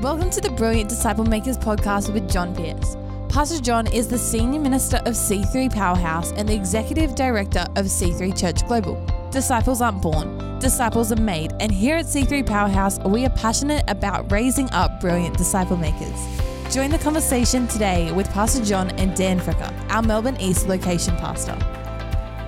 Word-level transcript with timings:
Welcome 0.00 0.30
to 0.30 0.40
the 0.40 0.50
Brilliant 0.50 0.88
Disciple 0.88 1.24
Makers 1.24 1.58
podcast 1.58 2.14
with 2.14 2.30
John 2.30 2.54
Pierce. 2.54 2.96
Pastor 3.28 3.60
John 3.60 3.92
is 3.92 4.06
the 4.06 4.16
Senior 4.16 4.60
Minister 4.60 4.98
of 4.98 5.14
C3 5.14 5.74
Powerhouse 5.74 6.30
and 6.30 6.48
the 6.48 6.54
Executive 6.54 7.16
Director 7.16 7.66
of 7.74 7.86
C3 7.86 8.38
Church 8.38 8.64
Global. 8.68 9.04
Disciples 9.32 9.82
aren't 9.82 10.00
born, 10.00 10.60
disciples 10.60 11.10
are 11.10 11.20
made, 11.20 11.52
and 11.58 11.72
here 11.72 11.96
at 11.96 12.04
C3 12.04 12.46
Powerhouse, 12.46 13.00
we 13.00 13.26
are 13.26 13.30
passionate 13.30 13.82
about 13.88 14.30
raising 14.30 14.70
up 14.70 15.00
brilliant 15.00 15.36
disciple 15.36 15.76
makers. 15.76 16.38
Join 16.72 16.90
the 16.90 16.98
conversation 16.98 17.66
today 17.66 18.12
with 18.12 18.30
Pastor 18.30 18.64
John 18.64 18.90
and 19.00 19.16
Dan 19.16 19.40
Fricker, 19.40 19.74
our 19.90 20.02
Melbourne 20.02 20.40
East 20.40 20.68
location 20.68 21.16
pastor. 21.16 21.58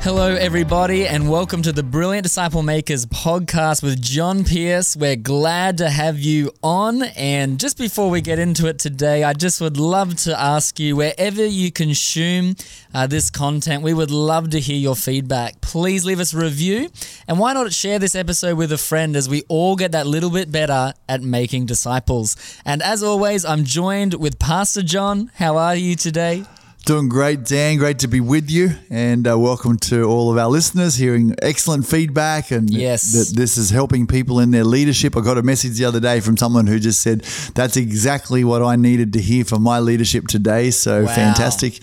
Hello, 0.02 0.34
everybody, 0.34 1.06
and 1.06 1.28
welcome 1.28 1.60
to 1.60 1.72
the 1.72 1.82
Brilliant 1.82 2.22
Disciple 2.22 2.62
Makers 2.62 3.04
podcast 3.04 3.82
with 3.82 4.00
John 4.00 4.44
Pierce. 4.44 4.96
We're 4.96 5.14
glad 5.14 5.76
to 5.76 5.90
have 5.90 6.18
you 6.18 6.52
on. 6.62 7.02
And 7.02 7.60
just 7.60 7.76
before 7.76 8.08
we 8.08 8.22
get 8.22 8.38
into 8.38 8.66
it 8.66 8.78
today, 8.78 9.24
I 9.24 9.34
just 9.34 9.60
would 9.60 9.76
love 9.76 10.16
to 10.20 10.40
ask 10.40 10.80
you 10.80 10.96
wherever 10.96 11.44
you 11.44 11.70
consume 11.70 12.56
uh, 12.94 13.08
this 13.08 13.28
content, 13.28 13.82
we 13.82 13.92
would 13.92 14.10
love 14.10 14.48
to 14.50 14.58
hear 14.58 14.78
your 14.78 14.96
feedback. 14.96 15.60
Please 15.60 16.06
leave 16.06 16.18
us 16.18 16.32
a 16.32 16.38
review. 16.38 16.88
And 17.28 17.38
why 17.38 17.52
not 17.52 17.70
share 17.70 17.98
this 17.98 18.14
episode 18.14 18.56
with 18.56 18.72
a 18.72 18.78
friend 18.78 19.14
as 19.16 19.28
we 19.28 19.42
all 19.48 19.76
get 19.76 19.92
that 19.92 20.06
little 20.06 20.30
bit 20.30 20.50
better 20.50 20.94
at 21.10 21.20
making 21.20 21.66
disciples? 21.66 22.36
And 22.64 22.82
as 22.82 23.02
always, 23.02 23.44
I'm 23.44 23.64
joined 23.64 24.14
with 24.14 24.38
Pastor 24.38 24.82
John. 24.82 25.30
How 25.34 25.58
are 25.58 25.76
you 25.76 25.94
today? 25.94 26.46
Doing 26.90 27.08
great, 27.08 27.44
Dan. 27.44 27.78
Great 27.78 28.00
to 28.00 28.08
be 28.08 28.18
with 28.18 28.50
you, 28.50 28.70
and 28.90 29.24
uh, 29.24 29.38
welcome 29.38 29.78
to 29.78 30.02
all 30.06 30.32
of 30.32 30.38
our 30.38 30.48
listeners. 30.48 30.96
Hearing 30.96 31.36
excellent 31.40 31.86
feedback, 31.86 32.50
and 32.50 32.68
yes, 32.68 33.12
that 33.12 33.36
this 33.36 33.56
is 33.56 33.70
helping 33.70 34.08
people 34.08 34.40
in 34.40 34.50
their 34.50 34.64
leadership. 34.64 35.16
I 35.16 35.20
got 35.20 35.38
a 35.38 35.42
message 35.44 35.78
the 35.78 35.84
other 35.84 36.00
day 36.00 36.18
from 36.18 36.36
someone 36.36 36.66
who 36.66 36.80
just 36.80 37.00
said 37.00 37.20
that's 37.54 37.76
exactly 37.76 38.42
what 38.42 38.60
I 38.60 38.74
needed 38.74 39.12
to 39.12 39.20
hear 39.20 39.44
for 39.44 39.60
my 39.60 39.78
leadership 39.78 40.26
today. 40.26 40.72
So 40.72 41.04
wow. 41.04 41.14
fantastic. 41.14 41.78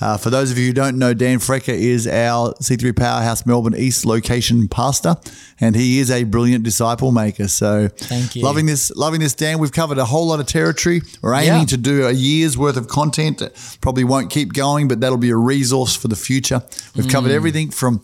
Uh, 0.00 0.18
for 0.18 0.28
those 0.28 0.50
of 0.50 0.58
you 0.58 0.66
who 0.66 0.72
don't 0.72 0.98
know, 0.98 1.14
Dan 1.14 1.38
Frecker 1.38 1.72
is 1.72 2.06
our 2.06 2.52
C3 2.54 2.94
Powerhouse 2.94 3.46
Melbourne 3.46 3.74
East 3.74 4.04
location 4.04 4.68
pastor, 4.68 5.16
and 5.58 5.74
he 5.74 5.98
is 6.00 6.10
a 6.10 6.24
brilliant 6.24 6.64
disciple 6.64 7.12
maker. 7.12 7.48
So, 7.48 7.88
thank 7.88 8.36
you. 8.36 8.42
Loving 8.42 8.66
this, 8.66 8.90
loving 8.94 9.20
this, 9.20 9.32
Dan. 9.32 9.58
We've 9.58 9.72
covered 9.72 9.98
a 9.98 10.04
whole 10.04 10.26
lot 10.26 10.38
of 10.38 10.46
territory. 10.46 11.00
We're 11.22 11.34
aiming 11.34 11.60
yeah. 11.60 11.66
to 11.66 11.76
do 11.78 12.06
a 12.06 12.12
year's 12.12 12.58
worth 12.58 12.76
of 12.76 12.88
content. 12.88 13.42
Probably 13.80 14.04
won't 14.04 14.30
keep 14.30 14.52
going, 14.52 14.86
but 14.86 15.00
that'll 15.00 15.16
be 15.16 15.30
a 15.30 15.36
resource 15.36 15.96
for 15.96 16.08
the 16.08 16.16
future. 16.16 16.62
We've 16.94 17.06
mm. 17.06 17.12
covered 17.12 17.32
everything 17.32 17.70
from 17.70 18.02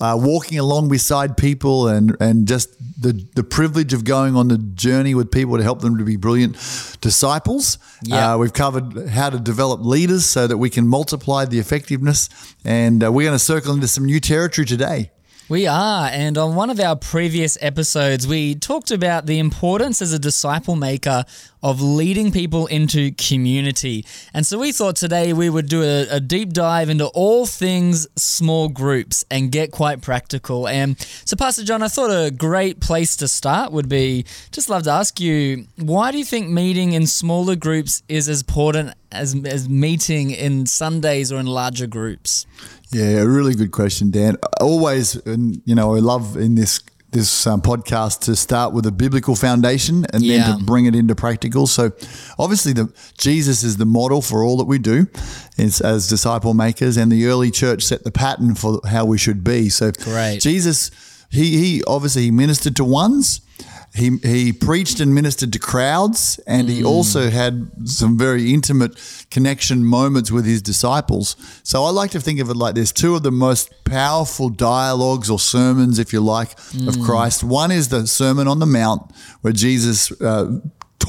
uh, 0.00 0.18
walking 0.18 0.58
along 0.58 0.88
beside 0.88 1.36
people 1.36 1.86
and 1.86 2.16
and 2.20 2.48
just 2.48 2.70
the 3.00 3.12
the 3.34 3.44
privilege 3.44 3.92
of 3.92 4.04
going 4.04 4.34
on 4.34 4.48
the 4.48 4.56
journey 4.56 5.14
with 5.14 5.30
people 5.30 5.56
to 5.58 5.62
help 5.62 5.80
them 5.80 5.98
to 5.98 6.04
be 6.04 6.16
brilliant 6.16 6.54
disciples. 7.00 7.78
Yeah. 8.02 8.34
Uh, 8.34 8.38
we've 8.38 8.52
covered 8.52 9.08
how 9.08 9.30
to 9.30 9.38
develop 9.38 9.84
leaders 9.84 10.24
so 10.26 10.46
that 10.46 10.56
we 10.56 10.70
can 10.70 10.86
multiply 10.86 11.29
the 11.50 11.58
effectiveness, 11.58 12.28
and 12.64 13.04
uh, 13.04 13.10
we're 13.12 13.26
going 13.26 13.38
to 13.38 13.44
circle 13.44 13.74
into 13.74 13.88
some 13.88 14.04
new 14.04 14.20
territory 14.20 14.66
today. 14.66 15.10
We 15.50 15.66
are. 15.66 16.08
And 16.12 16.38
on 16.38 16.54
one 16.54 16.70
of 16.70 16.78
our 16.78 16.94
previous 16.94 17.58
episodes, 17.60 18.24
we 18.24 18.54
talked 18.54 18.92
about 18.92 19.26
the 19.26 19.40
importance 19.40 20.00
as 20.00 20.12
a 20.12 20.18
disciple 20.20 20.76
maker 20.76 21.24
of 21.60 21.82
leading 21.82 22.30
people 22.30 22.68
into 22.68 23.10
community. 23.14 24.06
And 24.32 24.46
so 24.46 24.60
we 24.60 24.70
thought 24.70 24.94
today 24.94 25.32
we 25.32 25.50
would 25.50 25.68
do 25.68 25.82
a, 25.82 26.06
a, 26.08 26.20
deep 26.20 26.52
dive 26.52 26.88
into 26.88 27.06
all 27.08 27.46
things 27.46 28.06
small 28.14 28.68
groups 28.68 29.24
and 29.28 29.50
get 29.50 29.72
quite 29.72 30.00
practical. 30.00 30.68
And 30.68 30.96
so, 31.24 31.34
Pastor 31.34 31.64
John, 31.64 31.82
I 31.82 31.88
thought 31.88 32.10
a 32.10 32.30
great 32.30 32.78
place 32.78 33.16
to 33.16 33.26
start 33.26 33.72
would 33.72 33.88
be 33.88 34.26
just 34.52 34.70
love 34.70 34.84
to 34.84 34.90
ask 34.90 35.18
you 35.18 35.66
why 35.76 36.12
do 36.12 36.18
you 36.18 36.24
think 36.24 36.48
meeting 36.48 36.92
in 36.92 37.08
smaller 37.08 37.56
groups 37.56 38.04
is 38.08 38.28
as 38.28 38.42
important 38.42 38.94
as, 39.10 39.34
as 39.44 39.68
meeting 39.68 40.30
in 40.30 40.66
Sundays 40.66 41.32
or 41.32 41.40
in 41.40 41.46
larger 41.46 41.88
groups? 41.88 42.46
Yeah, 42.92 43.20
a 43.20 43.26
really 43.26 43.54
good 43.54 43.70
question, 43.70 44.10
Dan. 44.10 44.36
Always, 44.60 45.14
and 45.26 45.62
you 45.64 45.74
know, 45.74 45.94
I 45.94 46.00
love 46.00 46.36
in 46.36 46.56
this 46.56 46.82
this 47.12 47.46
um, 47.46 47.60
podcast 47.60 48.20
to 48.20 48.36
start 48.36 48.72
with 48.72 48.86
a 48.86 48.92
biblical 48.92 49.34
foundation 49.34 50.06
and 50.12 50.22
yeah. 50.22 50.46
then 50.46 50.58
to 50.58 50.64
bring 50.64 50.86
it 50.86 50.94
into 50.94 51.14
practical. 51.14 51.66
So, 51.66 51.92
obviously, 52.38 52.72
the 52.72 52.92
Jesus 53.18 53.62
is 53.62 53.76
the 53.76 53.84
model 53.84 54.22
for 54.22 54.42
all 54.42 54.56
that 54.58 54.64
we 54.64 54.78
do 54.78 55.06
as, 55.58 55.80
as 55.80 56.08
disciple 56.08 56.54
makers, 56.54 56.96
and 56.96 57.10
the 57.10 57.26
early 57.26 57.50
church 57.50 57.82
set 57.84 58.04
the 58.04 58.10
pattern 58.10 58.54
for 58.54 58.80
how 58.88 59.04
we 59.04 59.18
should 59.18 59.44
be. 59.44 59.68
So, 59.68 59.92
Great. 59.92 60.40
Jesus, 60.40 60.90
he 61.30 61.58
he 61.58 61.84
obviously 61.86 62.22
he 62.22 62.30
ministered 62.32 62.74
to 62.76 62.84
ones 62.84 63.40
he 63.92 64.18
he 64.22 64.52
preached 64.52 65.00
and 65.00 65.12
ministered 65.14 65.52
to 65.52 65.58
crowds, 65.58 66.38
and 66.46 66.68
he 66.68 66.84
also 66.84 67.28
had 67.28 67.70
some 67.84 68.16
very 68.16 68.54
intimate 68.54 68.92
connection 69.30 69.84
moments 69.84 70.30
with 70.30 70.46
his 70.46 70.62
disciples. 70.62 71.36
So 71.64 71.84
I 71.84 71.90
like 71.90 72.12
to 72.12 72.20
think 72.20 72.38
of 72.38 72.48
it 72.50 72.56
like 72.56 72.76
this: 72.76 72.92
two 72.92 73.16
of 73.16 73.24
the 73.24 73.32
most 73.32 73.84
powerful 73.84 74.48
dialogues 74.48 75.28
or 75.28 75.40
sermons, 75.40 75.98
if 75.98 76.12
you 76.12 76.20
like, 76.20 76.56
mm. 76.56 76.86
of 76.86 77.00
Christ. 77.00 77.42
One 77.42 77.72
is 77.72 77.88
the 77.88 78.06
Sermon 78.06 78.46
on 78.46 78.60
the 78.60 78.66
Mount, 78.66 79.10
where 79.40 79.52
Jesus 79.52 80.12
uh, 80.20 80.60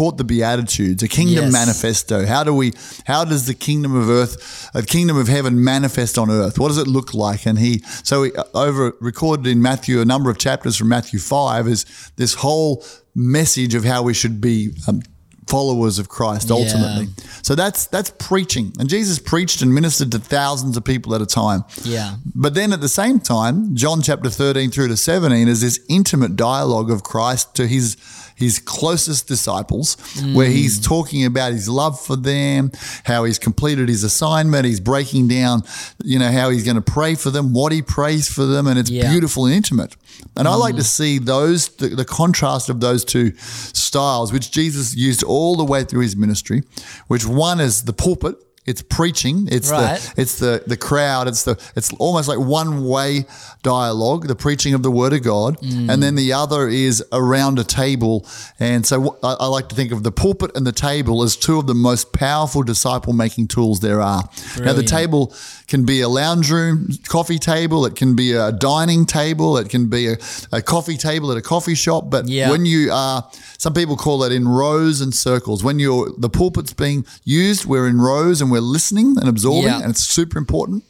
taught 0.01 0.17
the 0.17 0.23
beatitudes 0.23 1.03
a 1.03 1.07
kingdom 1.07 1.45
yes. 1.45 1.53
manifesto 1.53 2.25
how 2.25 2.43
do 2.43 2.51
we 2.51 2.73
how 3.05 3.23
does 3.23 3.45
the 3.45 3.53
kingdom 3.53 3.95
of 3.95 4.09
earth 4.09 4.67
a 4.73 4.81
kingdom 4.81 5.15
of 5.15 5.27
heaven 5.27 5.63
manifest 5.63 6.17
on 6.17 6.31
earth 6.31 6.57
what 6.57 6.69
does 6.69 6.79
it 6.79 6.87
look 6.87 7.13
like 7.13 7.45
and 7.45 7.59
he 7.59 7.77
so 8.03 8.23
he, 8.23 8.33
uh, 8.33 8.43
over 8.55 8.93
recorded 8.99 9.45
in 9.45 9.61
matthew 9.61 10.01
a 10.01 10.05
number 10.05 10.31
of 10.31 10.39
chapters 10.39 10.75
from 10.75 10.89
matthew 10.89 11.19
5 11.19 11.67
is 11.67 11.85
this 12.15 12.33
whole 12.33 12.83
message 13.13 13.75
of 13.75 13.83
how 13.83 14.01
we 14.01 14.15
should 14.15 14.41
be 14.41 14.71
um, 14.87 15.03
followers 15.47 15.99
of 15.99 16.07
Christ 16.07 16.49
ultimately. 16.49 17.05
Yeah. 17.05 17.23
So 17.41 17.55
that's 17.55 17.87
that's 17.87 18.09
preaching. 18.11 18.71
And 18.79 18.87
Jesus 18.87 19.19
preached 19.19 19.61
and 19.61 19.73
ministered 19.73 20.11
to 20.13 20.19
thousands 20.19 20.77
of 20.77 20.85
people 20.85 21.13
at 21.13 21.21
a 21.21 21.25
time. 21.25 21.65
Yeah. 21.83 22.15
But 22.33 22.53
then 22.53 22.71
at 22.71 22.79
the 22.79 22.87
same 22.87 23.19
time, 23.19 23.75
John 23.75 24.01
chapter 24.01 24.29
13 24.29 24.71
through 24.71 24.87
to 24.87 24.97
17 24.97 25.49
is 25.49 25.59
this 25.59 25.79
intimate 25.89 26.37
dialogue 26.37 26.89
of 26.89 27.03
Christ 27.03 27.53
to 27.55 27.67
his 27.67 27.97
his 28.41 28.59
closest 28.59 29.27
disciples, 29.27 29.95
mm. 29.95 30.35
where 30.35 30.49
he's 30.49 30.79
talking 30.79 31.25
about 31.25 31.53
his 31.53 31.69
love 31.69 31.99
for 31.99 32.15
them, 32.15 32.71
how 33.05 33.23
he's 33.23 33.39
completed 33.39 33.87
his 33.87 34.03
assignment, 34.03 34.65
he's 34.65 34.79
breaking 34.79 35.27
down, 35.27 35.63
you 36.03 36.19
know, 36.19 36.31
how 36.31 36.49
he's 36.49 36.63
going 36.63 36.75
to 36.75 36.81
pray 36.81 37.15
for 37.15 37.29
them, 37.29 37.53
what 37.53 37.71
he 37.71 37.81
prays 37.81 38.27
for 38.27 38.45
them, 38.45 38.67
and 38.67 38.77
it's 38.77 38.89
yeah. 38.89 39.09
beautiful 39.09 39.45
and 39.45 39.55
intimate. 39.55 39.95
And 40.35 40.47
mm. 40.47 40.51
I 40.51 40.55
like 40.55 40.75
to 40.75 40.81
mm. 40.81 40.85
see 40.85 41.19
those 41.19 41.69
the, 41.69 41.89
the 41.89 42.05
contrast 42.05 42.69
of 42.69 42.79
those 42.79 43.05
two 43.05 43.31
styles, 43.37 44.33
which 44.33 44.51
Jesus 44.51 44.95
used 44.95 45.23
all 45.23 45.55
the 45.55 45.63
way 45.63 45.83
through 45.83 46.01
his 46.01 46.15
ministry, 46.15 46.63
which 47.07 47.25
one 47.25 47.59
is 47.59 47.83
the 47.83 47.93
pulpit 47.93 48.35
it's 48.65 48.83
preaching. 48.83 49.47
It's 49.51 49.71
right. 49.71 49.99
the 49.99 50.21
it's 50.21 50.37
the 50.37 50.63
the 50.67 50.77
crowd. 50.77 51.27
It's 51.27 51.43
the 51.43 51.59
it's 51.75 51.91
almost 51.93 52.27
like 52.27 52.37
one 52.37 52.85
way 52.85 53.25
dialogue, 53.63 54.27
the 54.27 54.35
preaching 54.35 54.75
of 54.75 54.83
the 54.83 54.91
word 54.91 55.13
of 55.13 55.23
God, 55.23 55.59
mm. 55.59 55.91
and 55.91 56.01
then 56.01 56.13
the 56.13 56.33
other 56.33 56.67
is 56.67 57.03
around 57.11 57.57
a 57.57 57.63
table. 57.63 58.25
And 58.59 58.85
so 58.85 59.17
I, 59.23 59.33
I, 59.39 59.47
like 59.47 59.69
to 59.69 59.75
think 59.75 59.91
of 59.91 60.03
the 60.03 60.11
pulpit 60.11 60.51
and 60.55 60.65
the 60.65 60.71
table 60.71 61.23
as 61.23 61.35
two 61.35 61.57
of 61.57 61.65
the 61.65 61.73
most 61.73 62.13
powerful 62.13 62.61
disciple 62.61 63.13
making 63.13 63.47
tools 63.47 63.79
there 63.79 63.99
are. 63.99 64.29
Brilliant. 64.53 64.65
Now 64.65 64.73
the 64.73 64.87
table 64.87 65.33
can 65.67 65.85
be 65.85 66.01
a 66.01 66.09
lounge 66.09 66.51
room 66.51 66.89
coffee 67.07 67.39
table. 67.39 67.85
It 67.85 67.95
can 67.95 68.15
be 68.15 68.33
a 68.33 68.51
dining 68.51 69.05
table. 69.05 69.57
It 69.57 69.69
can 69.69 69.87
be 69.87 70.07
a, 70.09 70.17
a 70.51 70.61
coffee 70.61 70.97
table 70.97 71.31
at 71.31 71.37
a 71.37 71.41
coffee 71.41 71.75
shop. 71.75 72.11
But 72.11 72.27
yeah. 72.27 72.51
when 72.51 72.65
you 72.65 72.91
are, 72.91 73.27
some 73.57 73.73
people 73.73 73.95
call 73.95 74.23
it 74.23 74.31
in 74.31 74.47
rows 74.47 75.01
and 75.01 75.15
circles. 75.15 75.63
When 75.63 75.79
you're 75.79 76.11
the 76.17 76.29
pulpit's 76.29 76.73
being 76.73 77.05
used, 77.23 77.65
we're 77.65 77.87
in 77.87 77.99
rows 77.99 78.41
and 78.41 78.50
we're 78.51 78.61
listening 78.61 79.17
and 79.17 79.27
absorbing, 79.27 79.71
yeah. 79.71 79.81
and 79.81 79.89
it's 79.89 80.01
super 80.01 80.37
important. 80.37 80.83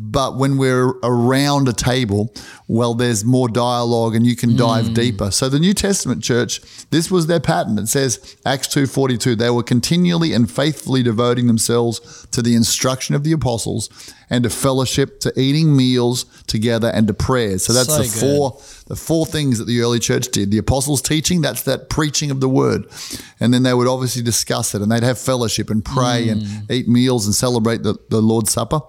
But 0.00 0.38
when 0.38 0.56
we're 0.56 0.88
around 1.02 1.68
a 1.68 1.72
table, 1.72 2.32
well, 2.66 2.94
there's 2.94 3.24
more 3.24 3.48
dialogue 3.48 4.14
and 4.14 4.26
you 4.26 4.34
can 4.34 4.56
dive 4.56 4.86
mm. 4.86 4.94
deeper. 4.94 5.30
So 5.30 5.50
the 5.50 5.60
New 5.60 5.74
Testament 5.74 6.22
church, 6.22 6.62
this 6.88 7.10
was 7.10 7.26
their 7.26 7.40
pattern. 7.40 7.78
It 7.78 7.88
says 7.88 8.36
Acts 8.46 8.68
2:42, 8.68 9.36
they 9.36 9.50
were 9.50 9.62
continually 9.62 10.32
and 10.32 10.50
faithfully 10.50 11.02
devoting 11.02 11.46
themselves 11.46 12.26
to 12.30 12.40
the 12.40 12.54
instruction 12.54 13.14
of 13.14 13.22
the 13.22 13.32
apostles 13.32 13.90
and 14.32 14.44
to 14.44 14.50
fellowship, 14.50 15.20
to 15.20 15.30
eating 15.38 15.76
meals 15.76 16.24
together 16.46 16.88
and 16.88 17.06
to 17.06 17.12
prayers. 17.12 17.66
So 17.66 17.74
that's 17.74 17.94
so 17.94 17.98
the 17.98 18.04
good. 18.04 18.12
four 18.12 18.58
the 18.86 18.96
four 18.96 19.26
things 19.26 19.58
that 19.58 19.66
the 19.66 19.80
early 19.82 19.98
church 19.98 20.28
did. 20.28 20.50
The 20.50 20.56
apostles' 20.56 21.02
teaching, 21.02 21.42
that's 21.42 21.62
that 21.64 21.90
preaching 21.90 22.30
of 22.30 22.40
the 22.40 22.48
word. 22.48 22.86
And 23.40 23.52
then 23.52 23.62
they 23.62 23.74
would 23.74 23.86
obviously 23.86 24.22
discuss 24.22 24.74
it 24.74 24.80
and 24.80 24.90
they'd 24.90 25.02
have 25.02 25.18
fellowship 25.18 25.68
and 25.68 25.84
pray 25.84 26.28
mm. 26.28 26.32
and 26.32 26.70
eat 26.70 26.88
meals 26.88 27.26
and 27.26 27.34
celebrate 27.34 27.82
the, 27.82 27.94
the 28.08 28.22
Lord's 28.22 28.52
Supper. 28.52 28.80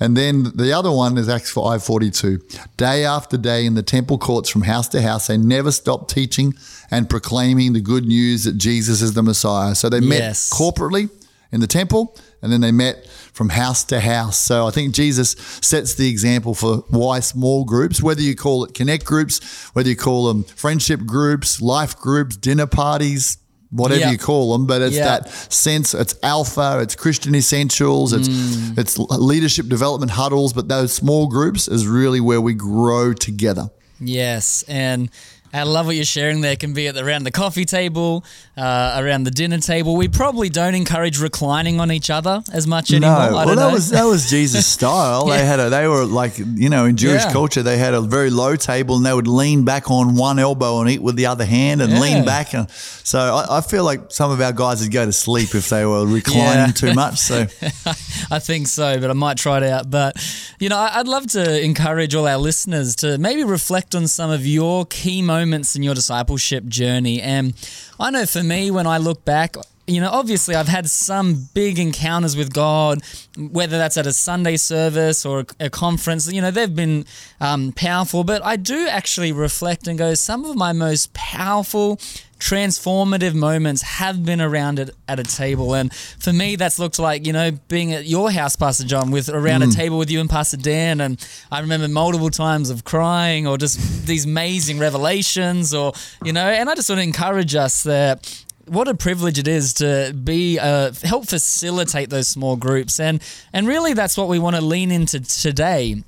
And 0.00 0.16
then 0.16 0.44
the 0.54 0.72
other 0.72 0.90
one 0.90 1.16
is 1.16 1.28
Acts 1.28 1.54
5.42. 1.54 2.76
Day 2.76 3.04
after 3.04 3.36
day 3.36 3.64
in 3.64 3.74
the 3.74 3.82
temple 3.82 4.18
courts 4.18 4.48
from 4.48 4.62
house 4.62 4.88
to 4.88 5.00
house, 5.00 5.28
they 5.28 5.38
never 5.38 5.70
stopped 5.70 6.12
teaching 6.12 6.54
and 6.90 7.08
proclaiming 7.08 7.72
the 7.72 7.80
good 7.80 8.04
news 8.04 8.44
that 8.44 8.58
Jesus 8.58 9.00
is 9.00 9.14
the 9.14 9.22
Messiah. 9.22 9.76
So 9.76 9.88
they 9.88 10.00
met 10.00 10.18
yes. 10.18 10.52
corporately 10.52 11.08
in 11.52 11.60
the 11.60 11.68
temple 11.68 12.16
and 12.42 12.52
then 12.52 12.60
they 12.60 12.72
met 12.72 13.06
from 13.32 13.48
house 13.50 13.84
to 13.84 14.00
house. 14.00 14.38
So 14.38 14.66
I 14.66 14.70
think 14.70 14.94
Jesus 14.94 15.36
sets 15.60 15.94
the 15.94 16.08
example 16.08 16.54
for 16.54 16.78
why 16.88 17.20
small 17.20 17.64
groups, 17.64 18.02
whether 18.02 18.20
you 18.22 18.34
call 18.34 18.64
it 18.64 18.74
connect 18.74 19.04
groups, 19.04 19.40
whether 19.74 19.88
you 19.88 19.96
call 19.96 20.28
them 20.28 20.44
friendship 20.44 21.00
groups, 21.04 21.60
life 21.60 21.96
groups, 21.96 22.36
dinner 22.36 22.66
parties, 22.66 23.38
whatever 23.70 24.10
you 24.10 24.18
call 24.18 24.52
them, 24.52 24.66
but 24.66 24.80
it's 24.80 24.96
that 24.96 25.28
sense. 25.52 25.92
It's 25.94 26.14
alpha, 26.22 26.78
it's 26.80 26.94
Christian 26.94 27.34
essentials, 27.34 28.12
it's 28.12 28.28
Mm. 28.28 28.78
it's 28.78 28.98
leadership 28.98 29.68
development 29.68 30.12
huddles. 30.12 30.52
But 30.52 30.68
those 30.68 30.92
small 30.92 31.26
groups 31.26 31.68
is 31.68 31.86
really 31.86 32.20
where 32.20 32.40
we 32.40 32.54
grow 32.54 33.12
together. 33.12 33.70
Yes, 34.00 34.64
and 34.68 35.10
I 35.52 35.62
love 35.62 35.86
what 35.86 35.96
you're 35.96 36.04
sharing 36.04 36.40
there. 36.42 36.52
It 36.52 36.60
can 36.60 36.74
be 36.74 36.88
at 36.88 36.94
the, 36.94 37.04
around 37.04 37.24
the 37.24 37.30
coffee 37.30 37.64
table, 37.64 38.24
uh, 38.56 38.98
around 39.02 39.24
the 39.24 39.30
dinner 39.30 39.58
table. 39.58 39.96
We 39.96 40.08
probably 40.08 40.48
don't 40.50 40.74
encourage 40.74 41.18
reclining 41.20 41.80
on 41.80 41.90
each 41.90 42.10
other 42.10 42.42
as 42.52 42.66
much 42.66 42.92
anymore. 42.92 43.10
I 43.16 43.30
well, 43.30 43.46
don't 43.46 43.56
that 43.56 43.68
know. 43.68 43.72
was 43.72 43.90
that 43.90 44.04
was 44.04 44.28
Jesus' 44.28 44.66
style. 44.76 45.26
They 45.26 45.44
had 45.44 45.58
a 45.58 45.70
they 45.70 45.88
were 45.88 46.04
like 46.04 46.36
you 46.38 46.68
know 46.68 46.84
in 46.84 46.96
Jewish 46.96 47.24
Yeah. 47.24 47.32
culture 47.32 47.62
they 47.62 47.78
had 47.78 47.94
a 47.94 48.00
very 48.02 48.28
low 48.30 48.56
table 48.56 48.96
and 48.96 49.06
they 49.06 49.14
would 49.14 49.26
lean 49.26 49.64
back 49.64 49.90
on 49.90 50.16
one 50.16 50.38
elbow 50.38 50.80
and 50.80 50.90
eat 50.90 51.00
with 51.00 51.16
the 51.16 51.26
other 51.26 51.46
hand 51.46 51.80
and 51.80 51.92
Yeah. 51.92 52.00
lean 52.00 52.24
back. 52.26 52.52
And 52.52 52.70
so 52.70 53.18
I, 53.18 53.58
I 53.58 53.60
feel 53.62 53.84
like 53.84 54.10
some 54.10 54.30
of 54.30 54.40
our 54.42 54.52
guys 54.52 54.82
would 54.82 54.92
go 54.92 55.06
to 55.06 55.12
sleep 55.12 55.54
if 55.54 55.70
they 55.70 55.86
were 55.86 56.04
reclining 56.06 56.66
Yeah. 56.68 56.72
too 56.72 56.92
much. 56.94 57.16
So 57.18 57.46
I 58.30 58.38
think 58.38 58.66
so, 58.66 59.00
but 59.00 59.08
I 59.08 59.14
might 59.14 59.38
try 59.38 59.56
it 59.58 59.62
out. 59.62 59.90
But, 59.90 60.16
you 60.58 60.68
know, 60.68 60.76
I'd 60.76 61.08
love 61.08 61.26
to 61.28 61.64
encourage 61.64 62.14
all 62.14 62.26
our 62.28 62.36
listeners 62.36 62.94
to 62.96 63.16
maybe 63.16 63.44
reflect 63.44 63.94
on 63.94 64.06
some 64.08 64.30
of 64.30 64.46
your 64.46 64.84
key 64.84 65.22
moments 65.22 65.37
in 65.42 65.82
your 65.82 65.94
discipleship 65.94 66.66
journey. 66.66 67.20
And 67.20 67.54
I 67.98 68.10
know 68.10 68.26
for 68.26 68.42
me, 68.42 68.70
when 68.70 68.86
I 68.86 68.98
look 68.98 69.24
back, 69.24 69.56
you 69.88 70.02
know, 70.02 70.10
obviously 70.10 70.54
I've 70.54 70.68
had 70.68 70.88
some 70.90 71.48
big 71.54 71.78
encounters 71.78 72.36
with 72.36 72.52
God, 72.52 73.00
whether 73.38 73.78
that's 73.78 73.96
at 73.96 74.06
a 74.06 74.12
Sunday 74.12 74.58
service 74.58 75.24
or 75.24 75.46
a 75.58 75.70
conference, 75.70 76.30
you 76.30 76.42
know, 76.42 76.50
they've 76.50 76.74
been 76.74 77.06
um, 77.40 77.72
powerful. 77.72 78.22
But 78.22 78.44
I 78.44 78.56
do 78.56 78.86
actually 78.86 79.32
reflect 79.32 79.88
and 79.88 79.98
go, 79.98 80.14
some 80.14 80.44
of 80.44 80.56
my 80.56 80.72
most 80.72 81.14
powerful, 81.14 81.98
transformative 82.38 83.34
moments 83.34 83.82
have 83.82 84.24
been 84.24 84.40
around 84.40 84.78
it 84.78 84.90
at 85.08 85.18
a 85.18 85.24
table. 85.24 85.74
And 85.74 85.92
for 85.92 86.32
me, 86.32 86.56
that's 86.56 86.78
looked 86.78 86.98
like, 86.98 87.26
you 87.26 87.32
know, 87.32 87.50
being 87.68 87.92
at 87.92 88.06
your 88.06 88.30
house, 88.30 88.56
Pastor 88.56 88.84
John, 88.84 89.10
with 89.10 89.28
around 89.28 89.62
a 89.62 89.70
table 89.70 89.98
with 89.98 90.10
you 90.10 90.20
and 90.20 90.30
Pastor 90.30 90.56
Dan. 90.56 91.00
And 91.00 91.24
I 91.50 91.60
remember 91.60 91.88
multiple 91.88 92.30
times 92.30 92.70
of 92.70 92.84
crying 92.84 93.46
or 93.46 93.58
just 93.58 94.06
these 94.06 94.24
amazing 94.24 94.78
revelations 94.78 95.74
or, 95.74 95.92
you 96.24 96.32
know, 96.32 96.48
and 96.48 96.70
I 96.70 96.74
just 96.74 96.88
want 96.88 97.00
to 97.00 97.04
encourage 97.04 97.54
us 97.54 97.82
that 97.82 98.44
what 98.66 98.86
a 98.86 98.94
privilege 98.94 99.38
it 99.38 99.48
is 99.48 99.74
to 99.74 100.12
be 100.12 100.58
uh, 100.58 100.92
help 101.02 101.26
facilitate 101.26 102.10
those 102.10 102.28
small 102.28 102.54
groups 102.54 103.00
and 103.00 103.22
and 103.52 103.66
really 103.66 103.94
that's 103.94 104.14
what 104.14 104.28
we 104.28 104.38
want 104.38 104.56
to 104.56 104.62
lean 104.62 104.90
into 104.90 105.20
today 105.20 106.02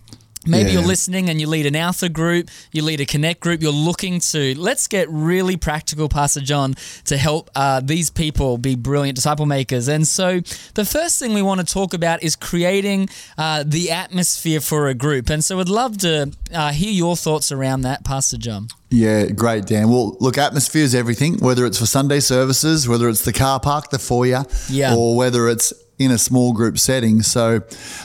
Maybe 0.47 0.71
Yeah. 0.71 0.79
you're 0.79 0.87
listening 0.89 1.29
and 1.29 1.39
you 1.41 1.47
lead 1.47 1.67
an 1.67 1.77
Alpha 1.77 2.09
group, 2.09 2.49
you 2.73 2.83
lead 2.83 3.01
a 3.01 3.05
Connect 3.07 3.41
group, 3.41 3.61
you're 3.63 3.73
looking 3.73 4.21
to, 4.21 4.59
let's 4.59 4.87
get 4.89 5.07
really 5.11 5.57
practical, 5.57 6.09
Pastor 6.09 6.41
John, 6.41 6.75
to 7.05 7.17
help 7.19 7.51
uh, 7.55 7.81
these 7.85 8.09
people 8.09 8.57
be 8.57 8.75
brilliant 8.75 9.17
disciple 9.17 9.45
makers. 9.47 9.87
And 9.89 10.09
so 10.09 10.41
the 10.75 10.85
first 10.87 11.19
thing 11.19 11.35
we 11.35 11.43
want 11.43 11.61
to 11.61 11.67
talk 11.67 11.93
about 11.93 12.23
is 12.23 12.37
creating 12.37 13.09
uh, 13.37 13.65
the 13.67 13.91
atmosphere 13.91 14.61
for 14.61 14.89
a 14.89 14.95
group. 14.95 15.29
And 15.29 15.45
so 15.45 15.61
I'd 15.61 15.69
love 15.69 15.99
to 15.99 16.33
uh, 16.55 16.73
hear 16.73 16.91
your 16.91 17.17
thoughts 17.17 17.53
around 17.53 17.83
that, 17.83 18.05
Pastor 18.05 18.39
John. 18.39 18.69
Yeah, 18.89 19.27
great, 19.27 19.67
Dan. 19.67 19.89
Well, 19.91 20.17
look, 20.21 20.37
atmosphere 20.39 20.83
is 20.83 20.95
everything, 20.95 21.39
whether 21.39 21.65
it's 21.67 21.79
for 21.79 21.87
Sunday 21.87 22.19
services, 22.21 22.89
whether 22.89 23.09
it's 23.09 23.25
the 23.25 23.33
car 23.33 23.61
park, 23.61 23.91
the 23.91 23.99
foyer, 23.99 24.45
Yeah. 24.69 24.97
or 24.97 25.17
whether 25.17 25.49
it's 25.49 25.73
in 26.01 26.11
a 26.11 26.17
small 26.19 26.55
group 26.55 26.79
setting. 26.79 27.21
So, 27.23 27.61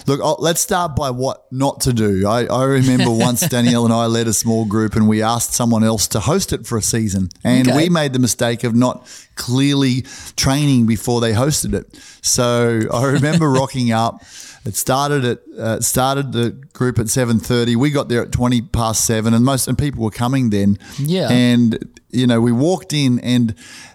look, 0.06 0.19
I'll, 0.21 0.36
let's 0.39 0.59
start 0.59 0.97
by 0.97 1.09
what 1.12 1.45
not 1.50 1.80
to 1.81 1.94
do. 1.94 2.27
I, 2.27 2.45
I 2.45 2.65
remember 2.65 3.09
once 3.27 3.39
Danielle 3.47 3.86
and 3.86 3.94
I 3.94 4.06
led 4.07 4.27
a 4.27 4.33
small 4.33 4.65
group 4.65 4.95
and 4.97 5.07
we 5.07 5.21
asked 5.24 5.53
someone 5.53 5.81
else 5.83 6.06
to 6.09 6.19
host 6.19 6.51
it 6.51 6.68
for 6.68 6.77
a 6.77 6.81
season. 6.81 7.30
And 7.44 7.69
Okay. 7.69 7.77
we 7.77 7.89
made 7.89 8.12
the 8.12 8.19
mistake 8.19 8.65
of 8.65 8.75
not 8.75 9.07
clearly 9.36 10.01
training 10.36 10.86
before 10.86 11.21
they 11.21 11.31
hosted 11.31 11.74
it. 11.74 11.97
So 12.21 12.81
I 12.94 13.06
remember 13.06 13.50
rocking 13.62 13.92
up. 13.94 14.21
It 14.65 14.75
started 14.75 15.23
at 15.25 15.39
uh, 15.59 15.77
it 15.77 15.83
started 15.83 16.31
the 16.31 16.50
group 16.73 16.97
at 16.97 17.07
seven 17.09 17.39
thirty. 17.39 17.75
We 17.75 17.91
got 17.91 18.09
there 18.09 18.23
at 18.23 18.31
twenty 18.31 18.62
past 18.62 19.06
seven, 19.06 19.33
and 19.35 19.45
most 19.45 19.67
and 19.67 19.77
people 19.77 20.03
were 20.03 20.09
coming 20.12 20.50
then. 20.50 20.79
Yeah. 20.97 21.29
And 21.29 22.00
you 22.09 22.25
know, 22.25 22.41
we 22.41 22.51
walked 22.51 22.91
in, 22.91 23.19
and 23.19 23.53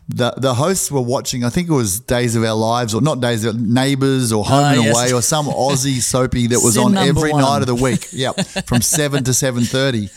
the 0.08 0.32
the 0.36 0.54
hosts 0.54 0.88
were 0.90 1.00
watching. 1.00 1.42
I 1.42 1.48
think 1.50 1.68
it 1.68 1.72
was 1.72 1.98
Days 1.98 2.36
of 2.36 2.44
Our 2.44 2.54
Lives, 2.54 2.94
or 2.94 3.00
not 3.00 3.20
Days 3.20 3.44
of 3.44 3.60
Neighbours, 3.60 4.30
or 4.32 4.44
Home 4.44 4.62
Ah, 4.64 4.72
and 4.74 4.84
yes. 4.84 4.96
Away, 4.96 5.12
or 5.12 5.22
some 5.22 5.46
Aussie 5.66 6.00
soapy 6.00 6.46
that 6.46 6.60
was 6.62 6.74
Sin 6.74 6.84
on 6.84 6.96
every 6.96 7.32
one. 7.32 7.42
night 7.42 7.62
of 7.62 7.66
the 7.66 7.74
week. 7.74 8.06
Yep, 8.12 8.40
from 8.66 8.80
seven 8.96 9.24
to 9.24 9.34
seven 9.34 9.64
thirty. 9.64 10.08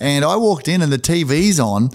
And 0.00 0.24
I 0.24 0.34
walked 0.36 0.66
in, 0.66 0.82
and 0.82 0.92
the 0.92 0.98
TV's 0.98 1.60
on. 1.60 1.90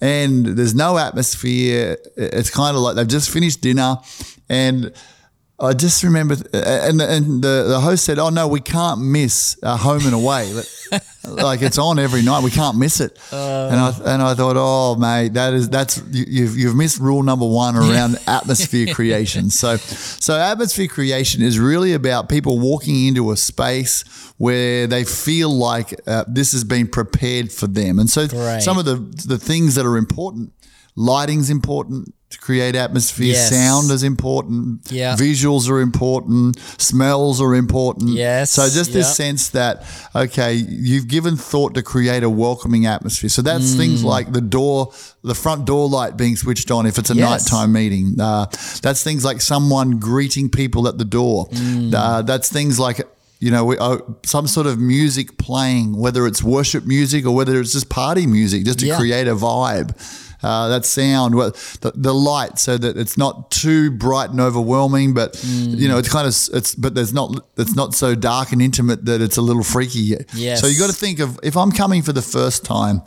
And 0.00 0.44
there's 0.44 0.74
no 0.74 0.98
atmosphere. 0.98 1.96
It's 2.16 2.50
kind 2.50 2.76
of 2.76 2.82
like 2.82 2.96
they've 2.96 3.06
just 3.06 3.30
finished 3.30 3.60
dinner, 3.60 3.98
and 4.48 4.92
I 5.58 5.74
just 5.74 6.02
remember, 6.02 6.34
and 6.52 7.00
and 7.00 7.42
the, 7.42 7.66
the 7.68 7.80
host 7.80 8.04
said, 8.04 8.18
"Oh 8.18 8.30
no, 8.30 8.48
we 8.48 8.58
can't 8.58 9.00
miss 9.00 9.56
uh, 9.62 9.76
home 9.76 10.04
and 10.04 10.14
away. 10.14 10.52
like 11.24 11.62
it's 11.62 11.78
on 11.78 12.00
every 12.00 12.22
night. 12.22 12.42
We 12.42 12.50
can't 12.50 12.76
miss 12.76 13.00
it." 13.00 13.16
and 13.30 13.76
I 13.76 13.94
and 14.04 14.22
I 14.22 14.34
thought, 14.34 14.56
"Oh 14.58 14.96
mate, 14.96 15.34
that 15.34 15.54
is 15.54 15.68
that's 15.68 16.02
you, 16.10 16.24
you've 16.26 16.58
you've 16.58 16.76
missed 16.76 16.98
rule 16.98 17.22
number 17.22 17.46
one 17.46 17.76
around 17.76 18.18
atmosphere 18.26 18.92
creation." 18.92 19.50
So 19.50 19.76
so 19.76 20.36
atmosphere 20.36 20.88
creation 20.88 21.42
is 21.42 21.60
really 21.60 21.92
about 21.92 22.28
people 22.28 22.58
walking 22.58 23.06
into 23.06 23.30
a 23.30 23.36
space 23.36 24.02
where 24.38 24.88
they 24.88 25.04
feel 25.04 25.50
like 25.50 25.94
uh, 26.08 26.24
this 26.26 26.50
has 26.52 26.64
been 26.64 26.88
prepared 26.88 27.52
for 27.52 27.68
them. 27.68 28.00
And 28.00 28.10
so 28.10 28.26
Great. 28.26 28.62
some 28.62 28.78
of 28.78 28.84
the 28.84 28.96
the 29.28 29.38
things 29.38 29.76
that 29.76 29.86
are 29.86 29.96
important, 29.96 30.52
lighting's 30.96 31.50
important. 31.50 32.14
To 32.32 32.38
create 32.38 32.74
atmosphere, 32.74 33.34
Yes. 33.34 33.50
sound 33.50 33.90
is 33.90 34.02
important. 34.02 34.90
Yeah. 34.90 35.16
Visuals 35.16 35.68
are 35.68 35.80
important. 35.82 36.56
Smells 36.78 37.40
are 37.42 37.54
important. 37.54 38.08
Yes. 38.14 38.50
So 38.52 38.68
just 38.70 38.92
this 38.94 39.14
sense 39.14 39.48
that 39.50 39.84
okay, 40.16 40.54
you've 40.54 41.08
given 41.08 41.36
thought 41.36 41.74
to 41.74 41.82
create 41.82 42.22
a 42.22 42.30
welcoming 42.30 42.86
atmosphere. 42.86 43.28
So 43.28 43.42
that's 43.42 43.74
Mm. 43.74 43.76
things 43.76 44.02
like 44.02 44.32
the 44.32 44.40
door, 44.40 44.92
the 45.22 45.34
front 45.34 45.66
door 45.66 45.88
light 45.90 46.16
being 46.16 46.36
switched 46.36 46.70
on 46.70 46.86
if 46.86 46.98
it's 46.98 47.10
a 47.10 47.14
Yes. 47.14 47.28
nighttime 47.30 47.72
meeting. 47.72 48.16
Uh, 48.18 48.46
that's 48.80 49.02
things 49.02 49.24
like 49.26 49.42
someone 49.42 49.98
greeting 49.98 50.48
people 50.48 50.88
at 50.88 50.96
the 50.96 51.04
door. 51.04 51.48
Mm. 51.52 51.94
Uh, 51.94 52.22
that's 52.22 52.48
things 52.48 52.78
like. 52.78 53.06
You 53.44 53.50
know, 53.50 53.64
we, 53.64 53.76
uh, 53.76 53.96
some 54.24 54.46
sort 54.46 54.68
of 54.68 54.78
music 54.78 55.36
playing, 55.36 55.96
whether 55.96 56.28
it's 56.28 56.44
worship 56.44 56.86
music 56.86 57.26
or 57.26 57.32
whether 57.34 57.58
it's 57.60 57.72
just 57.72 57.88
party 57.88 58.24
music, 58.24 58.64
just 58.64 58.78
to 58.78 58.86
Yeah. 58.86 58.96
create 58.96 59.26
a 59.26 59.34
vibe. 59.34 59.90
Uh, 60.42 60.68
that 60.68 60.84
sound, 60.84 61.34
well, 61.34 61.50
the, 61.80 61.92
the 61.94 62.12
light, 62.12 62.58
so 62.58 62.76
that 62.78 62.96
it's 62.96 63.16
not 63.16 63.50
too 63.50 63.90
bright 63.90 64.30
and 64.30 64.40
overwhelming, 64.40 65.14
but 65.14 65.32
Mm. 65.34 65.78
you 65.78 65.88
know, 65.88 65.98
it's 65.98 66.08
kind 66.08 66.26
of 66.26 66.34
it's, 66.56 66.74
but 66.74 66.94
there's 66.94 67.12
not, 67.12 67.44
it's 67.56 67.74
not 67.74 67.94
so 67.94 68.14
dark 68.14 68.52
and 68.52 68.60
intimate 68.62 69.04
that 69.06 69.20
it's 69.20 69.36
a 69.36 69.42
little 69.42 69.62
freaky. 69.62 70.16
Yes. 70.34 70.60
So 70.60 70.66
you 70.66 70.78
got 70.78 70.88
to 70.90 70.96
think 70.96 71.18
of 71.20 71.38
if 71.42 71.56
I'm 71.56 71.72
coming 71.72 72.02
for 72.02 72.12
the 72.12 72.22
first 72.22 72.64
time 72.64 73.02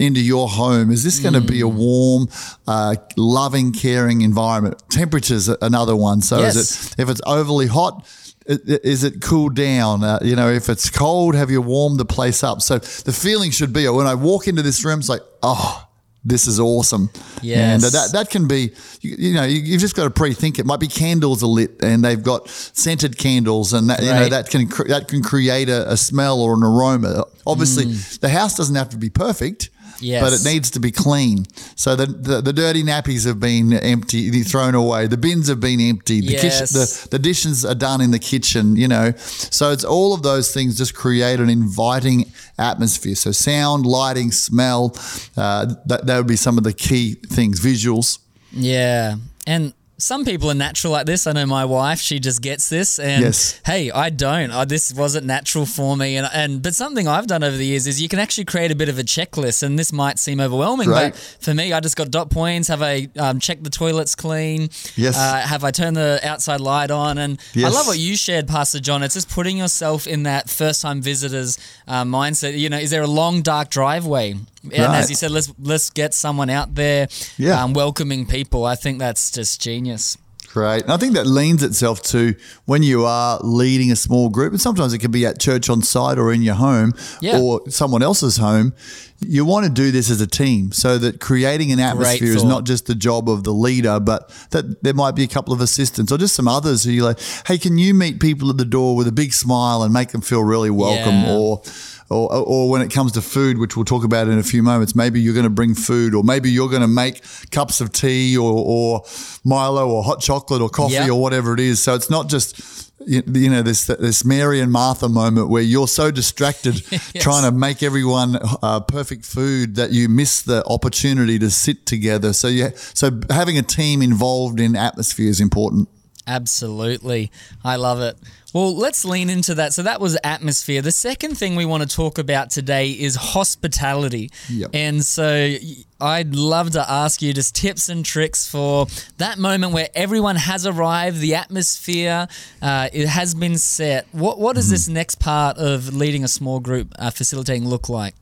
into 0.00 0.20
your 0.20 0.48
home, 0.48 0.90
is 0.90 1.02
this 1.04 1.18
going 1.20 1.34
to 1.34 1.40
be 1.40 1.60
a 1.60 1.68
warm, 1.68 2.28
uh, 2.66 2.94
loving, 3.16 3.72
caring 3.72 4.20
environment? 4.22 4.82
Temperature's 4.90 5.48
another 5.48 5.96
one. 5.96 6.20
So 6.20 6.38
is 6.40 6.56
it 6.56 7.00
if 7.02 7.08
it's 7.08 7.20
overly 7.26 7.66
hot? 7.66 8.06
Is 8.46 9.04
it 9.04 9.20
cooled 9.20 9.56
down? 9.56 10.02
Uh, 10.02 10.18
you 10.22 10.34
know, 10.34 10.50
if 10.50 10.68
it's 10.70 10.88
cold, 10.88 11.34
have 11.34 11.50
you 11.50 11.60
warmed 11.60 11.98
the 12.00 12.06
place 12.06 12.42
up? 12.42 12.62
So 12.62 12.78
the 12.78 13.12
feeling 13.12 13.50
should 13.50 13.72
be 13.74 13.86
when 13.88 14.06
I 14.06 14.14
walk 14.14 14.48
into 14.48 14.62
this 14.62 14.84
room, 14.84 15.00
it's 15.00 15.08
like, 15.10 15.20
oh, 15.42 15.86
this 16.24 16.46
is 16.46 16.60
awesome. 16.60 17.10
Uh, 17.14 17.20
yes. 17.42 17.84
And 17.84 17.92
that, 17.92 18.12
that 18.12 18.30
can 18.30 18.48
be, 18.48 18.72
you, 19.00 19.16
you 19.18 19.34
know, 19.34 19.44
you, 19.44 19.60
you've 19.60 19.80
just 19.80 19.96
got 19.96 20.04
to 20.04 20.10
pre-think. 20.10 20.58
It 20.58 20.66
might 20.66 20.80
be 20.80 20.88
candles 20.88 21.42
are 21.42 21.46
lit 21.46 21.82
and 21.82 22.04
they've 22.04 22.22
got 22.22 22.48
scented 22.48 23.16
candles, 23.16 23.72
and 23.72 23.88
that, 23.90 24.02
you 24.02 24.12
know 24.12 24.28
that 24.28 24.50
can 24.50 24.68
that 24.88 25.08
can 25.08 25.22
create 25.22 25.68
a, 25.68 25.90
a 25.90 25.96
smell 25.96 26.40
or 26.40 26.54
an 26.54 26.62
aroma. 26.62 27.24
Obviously, 27.46 27.86
mm. 27.86 28.20
the 28.20 28.28
house 28.28 28.56
doesn't 28.56 28.74
have 28.74 28.90
to 28.90 28.96
be 28.96 29.10
perfect. 29.10 29.70
Yes. 30.00 30.22
But 30.22 30.32
it 30.32 30.52
needs 30.54 30.70
to 30.72 30.80
be 30.80 30.90
clean. 30.92 31.44
So 31.76 31.96
the, 31.96 32.06
the, 32.06 32.40
the 32.40 32.52
dirty 32.52 32.82
nappies 32.82 33.26
have 33.26 33.40
been 33.40 33.72
empty, 33.72 34.30
thrown 34.42 34.74
away. 34.74 35.06
The 35.06 35.16
bins 35.16 35.48
have 35.48 35.60
been 35.60 35.80
emptied. 35.80 36.24
The 36.24 36.34
kitchen, 36.34 36.66
Yes. 36.70 37.02
the, 37.04 37.08
the 37.10 37.18
dishes 37.18 37.64
are 37.64 37.74
done 37.74 38.00
in 38.00 38.10
the 38.10 38.18
kitchen, 38.18 38.76
you 38.76 38.88
know. 38.88 39.12
So 39.16 39.72
it's 39.72 39.84
all 39.84 40.14
of 40.14 40.22
those 40.22 40.52
things 40.54 40.76
just 40.78 40.94
create 40.94 41.40
an 41.40 41.50
inviting 41.50 42.32
atmosphere. 42.58 43.14
So 43.14 43.32
sound, 43.32 43.86
lighting, 43.86 44.30
smell, 44.32 44.96
uh, 45.36 45.74
that, 45.86 46.06
that 46.06 46.16
would 46.16 46.26
be 46.28 46.36
some 46.36 46.58
of 46.58 46.64
the 46.64 46.72
key 46.72 47.14
things. 47.14 47.60
Visuals. 47.60 48.18
Yeah. 48.52 49.16
And 49.46 49.72
some 50.00 50.24
people 50.24 50.48
are 50.50 50.54
natural 50.54 50.92
like 50.92 51.06
this. 51.06 51.26
I 51.26 51.32
know 51.32 51.44
my 51.44 51.64
wife, 51.64 51.98
she 52.00 52.20
just 52.20 52.40
gets 52.40 52.68
this. 52.68 52.98
And 53.00 53.22
Yes. 53.24 53.60
hey, 53.66 53.90
I 53.90 54.10
don't. 54.10 54.52
I, 54.52 54.64
this 54.64 54.92
wasn't 54.94 55.26
natural 55.26 55.66
for 55.66 55.96
me. 55.96 56.16
And, 56.16 56.28
and 56.32 56.62
but 56.62 56.74
something 56.74 57.08
I've 57.08 57.26
done 57.26 57.42
over 57.42 57.56
the 57.56 57.66
years 57.66 57.86
is 57.88 58.00
you 58.00 58.08
can 58.08 58.20
actually 58.20 58.44
create 58.44 58.70
a 58.70 58.76
bit 58.76 58.88
of 58.88 58.98
a 58.98 59.02
checklist. 59.02 59.62
And 59.64 59.76
this 59.78 59.92
might 59.92 60.18
seem 60.20 60.38
overwhelming, 60.40 60.88
Right. 60.88 61.12
but 61.12 61.36
for 61.40 61.52
me, 61.52 61.72
I 61.72 61.80
just 61.80 61.96
got 61.96 62.10
dot 62.12 62.30
points. 62.30 62.68
Have 62.68 62.80
I 62.80 63.08
um, 63.18 63.40
checked 63.40 63.64
the 63.64 63.70
toilets 63.70 64.14
clean? 64.14 64.70
Yes. 64.94 65.16
Uh, 65.18 65.40
have 65.40 65.64
I 65.64 65.72
turned 65.72 65.96
the 65.96 66.20
outside 66.22 66.60
light 66.60 66.92
on? 66.92 67.18
And 67.18 67.40
I 67.56 67.68
love 67.68 67.86
what 67.88 67.98
you 67.98 68.16
shared, 68.16 68.46
Pastor 68.46 68.78
John. 68.78 69.02
It's 69.02 69.14
just 69.14 69.28
putting 69.28 69.58
yourself 69.58 70.06
in 70.06 70.22
that 70.22 70.48
first 70.48 70.80
time 70.80 71.02
visitors 71.02 71.58
uh, 71.88 72.04
mindset. 72.04 72.56
You 72.56 72.68
know, 72.68 72.78
is 72.78 72.90
there 72.90 73.02
a 73.02 73.06
long 73.08 73.42
dark 73.42 73.68
driveway? 73.70 74.36
And 74.64 74.72
Right. 74.72 74.98
as 75.00 75.08
you 75.10 75.16
said, 75.16 75.30
let's 75.30 75.52
let's 75.62 75.90
get 75.90 76.14
someone 76.14 76.50
out 76.50 76.74
there, 76.74 77.08
Yeah. 77.36 77.62
um, 77.62 77.72
welcoming 77.74 78.26
people. 78.26 78.64
I 78.64 78.74
think 78.74 78.98
that's 78.98 79.30
just 79.30 79.60
genius. 79.60 80.16
Great. 80.52 80.82
And 80.84 80.92
I 80.92 80.96
think 80.96 81.12
that 81.14 81.26
leans 81.26 81.62
itself 81.62 82.02
to 82.04 82.34
when 82.64 82.82
you 82.82 83.04
are 83.04 83.38
leading 83.42 83.92
a 83.92 83.96
small 83.96 84.30
group, 84.30 84.52
and 84.52 84.60
sometimes 84.60 84.94
it 84.94 84.98
can 84.98 85.10
be 85.10 85.26
at 85.26 85.38
church 85.38 85.68
on 85.68 85.82
site 85.82 86.18
or 86.18 86.32
in 86.32 86.40
your 86.42 86.54
home 86.54 86.94
Yeah. 87.20 87.38
or 87.38 87.60
someone 87.68 88.02
else's 88.02 88.38
home. 88.38 88.72
You 89.20 89.44
want 89.44 89.66
to 89.66 89.72
do 89.72 89.90
this 89.90 90.10
as 90.10 90.20
a 90.20 90.26
team 90.28 90.70
so 90.70 90.96
that 90.98 91.18
creating 91.20 91.72
an 91.72 91.80
atmosphere 91.80 92.28
is 92.36 92.44
not 92.44 92.64
just 92.64 92.86
the 92.86 92.94
job 92.94 93.28
of 93.28 93.42
the 93.42 93.52
leader, 93.52 93.98
but 93.98 94.28
that 94.50 94.82
there 94.84 94.94
might 94.94 95.16
be 95.16 95.24
a 95.24 95.28
couple 95.28 95.52
of 95.52 95.60
assistants 95.60 96.12
or 96.12 96.18
just 96.18 96.36
some 96.36 96.46
others 96.46 96.84
who 96.84 96.92
you're 96.92 97.04
like, 97.04 97.18
hey, 97.46 97.58
can 97.58 97.78
you 97.78 97.94
meet 97.94 98.20
people 98.20 98.48
at 98.48 98.58
the 98.58 98.64
door 98.64 98.94
with 98.94 99.08
a 99.08 99.12
big 99.12 99.32
smile 99.32 99.82
and 99.82 99.92
make 99.92 100.10
them 100.10 100.20
feel 100.20 100.44
really 100.44 100.70
welcome? 100.70 101.14
Yeah. 101.14 101.34
Or 101.34 101.62
or, 102.10 102.32
or 102.32 102.70
when 102.70 102.80
it 102.80 102.90
comes 102.90 103.12
to 103.12 103.20
food, 103.22 103.58
which 103.58 103.76
we'll 103.76 103.84
talk 103.84 104.02
about 104.02 104.28
in 104.28 104.38
a 104.38 104.42
few 104.42 104.62
moments, 104.62 104.94
maybe 104.94 105.20
you're 105.20 105.34
going 105.34 105.44
to 105.44 105.50
bring 105.50 105.74
food, 105.74 106.14
or 106.14 106.22
maybe 106.24 106.50
you're 106.50 106.70
going 106.70 106.80
to 106.80 106.88
make 106.88 107.22
cups 107.50 107.82
of 107.82 107.92
tea, 107.92 108.34
or, 108.34 108.50
or 108.50 109.04
Milo, 109.44 109.86
or 109.90 110.02
hot 110.02 110.20
chocolate, 110.20 110.62
or 110.62 110.70
coffee, 110.70 110.94
Yeah. 110.94 111.10
or 111.10 111.20
whatever 111.20 111.52
it 111.52 111.60
is. 111.60 111.82
So 111.82 111.94
it's 111.94 112.08
not 112.08 112.28
just 112.30 112.87
you 113.06 113.22
you 113.26 113.50
know 113.50 113.62
this 113.62 113.86
this 113.86 114.24
Mary 114.24 114.60
and 114.60 114.72
Martha 114.72 115.08
moment 115.08 115.48
where 115.48 115.62
you're 115.62 115.88
so 115.88 116.10
distracted 116.10 116.84
trying 117.16 117.50
to 117.50 117.56
make 117.56 117.82
everyone 117.82 118.38
uh, 118.62 118.80
perfect 118.80 119.24
food 119.24 119.76
that 119.76 119.92
you 119.92 120.08
miss 120.08 120.42
the 120.42 120.64
opportunity 120.66 121.38
to 121.38 121.50
sit 121.50 121.86
together. 121.86 122.32
So 122.32 122.48
yeah, 122.48 122.70
so 122.74 123.20
having 123.30 123.58
a 123.58 123.62
team 123.62 124.02
involved 124.02 124.60
in 124.60 124.76
atmosphere 124.76 125.28
is 125.28 125.40
important. 125.40 125.88
Absolutely. 126.28 127.32
I 127.64 127.76
love 127.76 128.00
it. 128.00 128.18
Well, 128.54 128.76
let's 128.76 129.04
lean 129.04 129.30
into 129.30 129.54
that. 129.56 129.72
So 129.72 129.82
that 129.82 130.00
was 130.00 130.16
atmosphere. 130.22 130.82
The 130.82 130.92
second 130.92 131.36
thing 131.36 131.56
we 131.56 131.64
want 131.64 131.88
to 131.88 131.96
talk 131.96 132.18
about 132.18 132.50
today 132.50 132.90
is 132.90 133.16
hospitality. 133.16 134.30
Yep. 134.48 134.70
And 134.74 135.04
so 135.04 135.54
I'd 136.00 136.34
love 136.34 136.70
to 136.72 136.90
ask 136.90 137.22
you 137.22 137.32
just 137.32 137.54
tips 137.56 137.88
and 137.88 138.04
tricks 138.04 138.48
for 138.48 138.86
that 139.16 139.38
moment 139.38 139.72
where 139.72 139.88
everyone 139.94 140.36
has 140.36 140.66
arrived, 140.66 141.20
the 141.20 141.34
atmosphere 141.34 142.28
uh, 142.62 142.88
it 142.92 143.06
has 143.08 143.34
been 143.34 143.56
set. 143.58 144.06
What 144.12 144.38
what 144.38 144.56
does 144.56 144.70
this 144.70 144.88
next 144.88 145.16
part 145.16 145.56
of 145.56 145.94
leading 145.94 146.24
a 146.24 146.28
small 146.28 146.60
group 146.60 146.94
uh, 146.98 147.10
facilitating 147.10 147.66
look 147.66 147.88
like? 147.88 148.14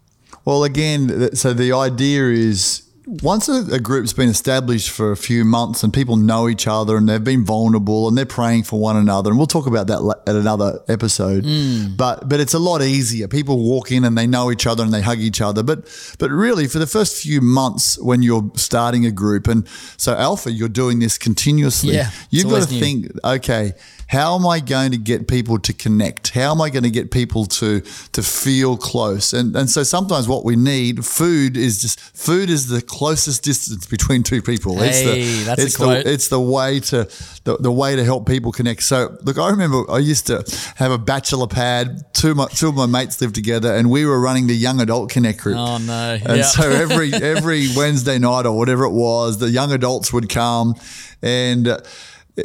Well, 0.45 0.65
again, 0.65 1.35
so 1.35 1.53
the 1.53 1.73
idea 1.73 2.29
is 2.31 2.86
once 3.07 3.49
a, 3.49 3.65
a 3.73 3.79
group's 3.79 4.13
been 4.13 4.29
established 4.29 4.91
for 4.91 5.13
a 5.13 5.17
few 5.17 5.45
months 5.45 5.85
and 5.85 5.95
people 5.95 6.17
know 6.17 6.49
each 6.49 6.67
other 6.67 6.97
and 6.97 7.09
they've 7.09 7.23
been 7.23 7.45
vulnerable 7.45 8.09
and 8.09 8.19
they're 8.19 8.27
praying 8.27 8.65
for 8.65 8.81
one 8.81 8.97
another, 8.97 9.31
and 9.31 9.39
we'll 9.39 9.47
talk 9.47 9.67
about 9.67 9.87
that 9.87 10.17
at 10.27 10.35
another 10.35 10.81
episode. 10.89 11.45
Mm. 11.45 11.97
But 11.97 12.29
but 12.29 12.41
it's 12.41 12.55
a 12.55 12.59
lot 12.59 12.83
easier. 12.83 13.29
People 13.29 13.63
walk 13.63 13.93
in 13.93 14.05
and 14.05 14.19
they 14.19 14.27
know 14.27 14.51
each 14.51 14.67
other 14.67 14.83
and 14.83 14.93
they 14.93 15.03
hug 15.03 15.21
each 15.21 15.41
other. 15.41 15.63
But 15.63 15.87
but 16.19 16.31
really, 16.31 16.67
for 16.67 16.81
the 16.81 16.87
first 16.87 17.23
few 17.23 17.41
months 17.41 17.99
when 18.01 18.23
you're 18.23 18.51
starting 18.57 19.07
a 19.07 19.13
group, 19.13 19.47
and 19.47 19.69
so 19.97 20.15
Alpha, 20.15 20.51
you're 20.51 20.69
doing 20.69 20.99
this 20.99 21.17
continuously. 21.17 21.95
Yeah, 21.95 22.11
you've 22.31 22.51
got 22.51 22.67
to 22.67 22.75
new. 22.75 22.81
think 22.81 23.07
okay 23.25 23.75
how 24.09 24.37
am 24.37 24.47
i 24.47 24.61
going 24.61 24.91
to 24.93 24.97
get 24.97 25.27
people 25.27 25.59
to 25.59 25.73
connect 25.73 26.31
how 26.31 26.53
am 26.53 26.61
i 26.61 26.71
going 26.71 26.83
to 26.85 26.91
get 26.91 27.11
people 27.11 27.45
to 27.45 27.81
to 28.13 28.23
feel 28.23 28.77
close 28.77 29.33
and 29.33 29.57
and 29.57 29.69
so 29.69 29.83
sometimes 29.83 30.29
what 30.29 30.45
we 30.45 30.55
need 30.55 31.05
food 31.05 31.57
is 31.57 31.81
just 31.83 31.99
food 32.17 32.49
is 32.49 32.69
the 32.69 32.81
closest 32.83 33.43
distance 33.43 33.85
between 33.87 34.23
two 34.23 34.41
people 34.41 34.81
it's 34.81 35.01
Hey, 35.01 35.23
the 35.39 35.45
that's 35.45 35.75
a 35.75 35.77
quote. 35.77 36.05
the 36.05 36.13
it's 36.13 36.29
the 36.29 36.41
way 36.41 36.79
to 36.81 37.09
the, 37.45 37.57
the 37.59 37.73
way 37.73 37.97
to 37.97 38.05
help 38.05 38.27
people 38.29 38.53
connect 38.53 38.83
so 38.85 39.17
look 39.23 39.39
i 39.39 39.51
remember 39.51 39.83
i 39.91 39.99
used 39.99 40.27
to 40.29 40.45
have 40.77 40.93
a 40.93 40.99
bachelor 40.99 41.47
pad 41.49 42.05
two 42.15 42.31
of 42.31 42.37
my, 42.37 42.47
two 42.47 42.69
of 42.69 42.75
my 42.77 42.87
mates 42.87 43.21
lived 43.21 43.35
together 43.35 43.75
and 43.75 43.91
we 43.91 44.07
were 44.07 44.21
running 44.21 44.47
the 44.47 44.55
young 44.55 44.81
adult 44.81 45.11
connect 45.11 45.41
group 45.41 45.57
Oh 45.59 45.79
no. 45.79 46.19
and 46.25 46.37
Yeah. 46.39 46.43
so 46.43 46.63
every 46.85 47.13
every 47.13 47.69
Wednesday 47.77 48.19
night 48.19 48.47
or 48.47 48.57
whatever 48.57 48.85
it 48.85 48.93
was, 48.93 49.39
the 49.39 49.51
young 49.51 49.73
adults 49.73 50.13
would 50.13 50.29
come, 50.29 50.75
and 51.23 51.67
uh, 51.69 51.79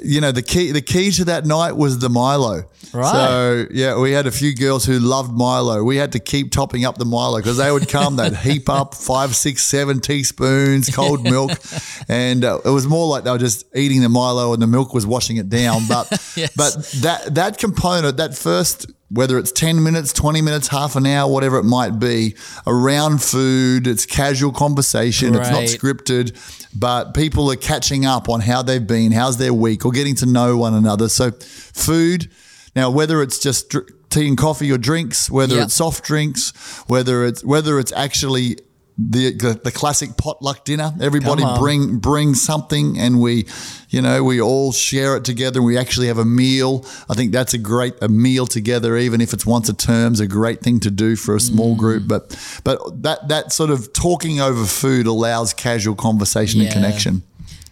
you 0.04 0.22
know 0.22 0.32
the 0.32 0.42
key 0.42 0.72
the 0.72 0.82
key 0.82 1.12
to 1.12 1.26
that 1.26 1.46
night 1.46 1.76
was 1.76 2.00
the 2.00 2.10
Milo. 2.10 2.64
Right. 2.94 3.12
So 3.12 3.66
yeah, 3.72 4.00
we 4.00 4.12
had 4.12 4.28
a 4.28 4.32
few 4.32 4.56
girls 4.56 4.86
who 4.86 5.00
loved 5.00 5.32
Milo. 5.34 5.84
We 5.84 5.98
had 5.98 6.12
to 6.14 6.20
keep 6.20 6.52
topping 6.52 6.86
up 6.86 6.98
the 6.98 7.06
Milo 7.06 7.38
because 7.38 7.58
they 7.58 7.72
would 7.72 7.88
come, 7.90 8.16
they'd 8.16 8.36
heap 8.48 8.70
up 8.70 8.96
five, 8.96 9.36
six, 9.36 9.64
seven 9.64 10.00
teaspoons 10.00 10.90
cold 10.90 11.24
milk, 11.24 11.52
and 12.08 12.44
uh, 12.44 12.60
it 12.64 12.70
was 12.70 12.88
more 12.88 13.08
like 13.08 13.24
they 13.24 13.32
were 13.32 13.38
just 13.38 13.66
eating 13.76 14.02
the 14.02 14.10
Milo 14.10 14.54
and 14.54 14.62
the 14.62 14.68
milk 14.68 14.94
was 14.94 15.06
washing 15.06 15.38
it 15.38 15.50
down. 15.50 15.84
But 15.88 16.08
Yes. 16.36 16.54
but 16.56 16.76
that 17.02 17.36
that 17.36 17.58
component, 17.58 18.18
that 18.18 18.38
first 18.38 18.86
whether 19.14 19.38
it's 19.38 19.52
10 19.52 19.84
minutes, 19.84 20.14
20 20.14 20.42
minutes, 20.42 20.70
half 20.70 20.96
an 20.96 21.06
hour, 21.06 21.30
whatever 21.32 21.58
it 21.58 21.64
might 21.66 22.00
be, 22.00 22.36
around 22.66 23.22
food, 23.22 23.86
it's 23.88 24.06
casual 24.06 24.52
conversation, 24.54 25.36
it's 25.36 25.50
not 25.50 25.64
scripted, 25.64 26.34
but 26.74 27.14
people 27.14 27.52
are 27.52 27.56
catching 27.58 28.06
up 28.06 28.30
on 28.30 28.40
how 28.40 28.62
they've 28.62 28.86
been, 28.88 29.12
how's 29.12 29.38
their 29.38 29.54
week, 29.54 29.86
or 29.86 29.92
getting 29.92 30.16
to 30.16 30.26
know 30.26 30.58
one 30.58 30.74
another. 30.74 31.10
So, 31.10 31.32
food, 31.32 32.30
now 32.76 32.90
whether 32.90 33.22
it's 33.22 33.38
just 33.40 33.70
dr- 33.70 33.88
tea 34.10 34.28
and 34.28 34.38
coffee 34.38 34.72
or 34.72 34.78
drinks, 34.78 35.30
whether 35.30 35.56
Yeah. 35.58 35.64
it's 35.64 35.74
soft 35.74 36.04
drinks, 36.06 36.52
whether 36.88 37.26
it's 37.26 37.44
whether 37.44 37.80
it's 37.80 37.92
actually 37.94 38.58
the, 39.10 39.32
the 39.34 39.60
the 39.64 39.72
classic 39.72 40.18
potluck 40.18 40.64
dinner. 40.66 40.94
Everybody 41.02 41.44
bring 41.60 41.98
bring 41.98 42.36
something, 42.36 42.98
and 43.00 43.20
we, 43.22 43.48
you 43.90 44.02
know, 44.02 44.24
we 44.24 44.42
all 44.42 44.72
share 44.72 45.16
it 45.18 45.24
together. 45.26 45.62
We 45.62 45.78
actually 45.78 46.08
have 46.08 46.18
a 46.18 46.26
meal. 46.26 46.86
I 47.10 47.14
think 47.14 47.32
that's 47.32 47.54
a 47.54 47.58
great 47.58 47.96
a 48.02 48.08
meal 48.10 48.46
together, 48.48 48.98
even 48.98 49.22
if 49.22 49.34
it's 49.34 49.46
once 49.46 49.70
a 49.70 49.74
term, 49.74 50.14
is 50.14 50.20
a 50.20 50.28
great 50.28 50.62
thing 50.62 50.80
to 50.82 50.92
do 50.92 51.16
for 51.16 51.36
a 51.36 51.40
small 51.40 51.76
Mm. 51.76 51.80
group. 51.80 52.08
But 52.08 52.36
but 52.64 53.02
that 53.04 53.28
that 53.30 53.52
sort 53.54 53.70
of 53.70 53.92
talking 53.94 54.40
over 54.42 54.66
food 54.66 55.08
allows 55.08 55.54
casual 55.54 55.96
conversation 55.96 56.62
and 56.62 56.72
connection. 56.72 57.24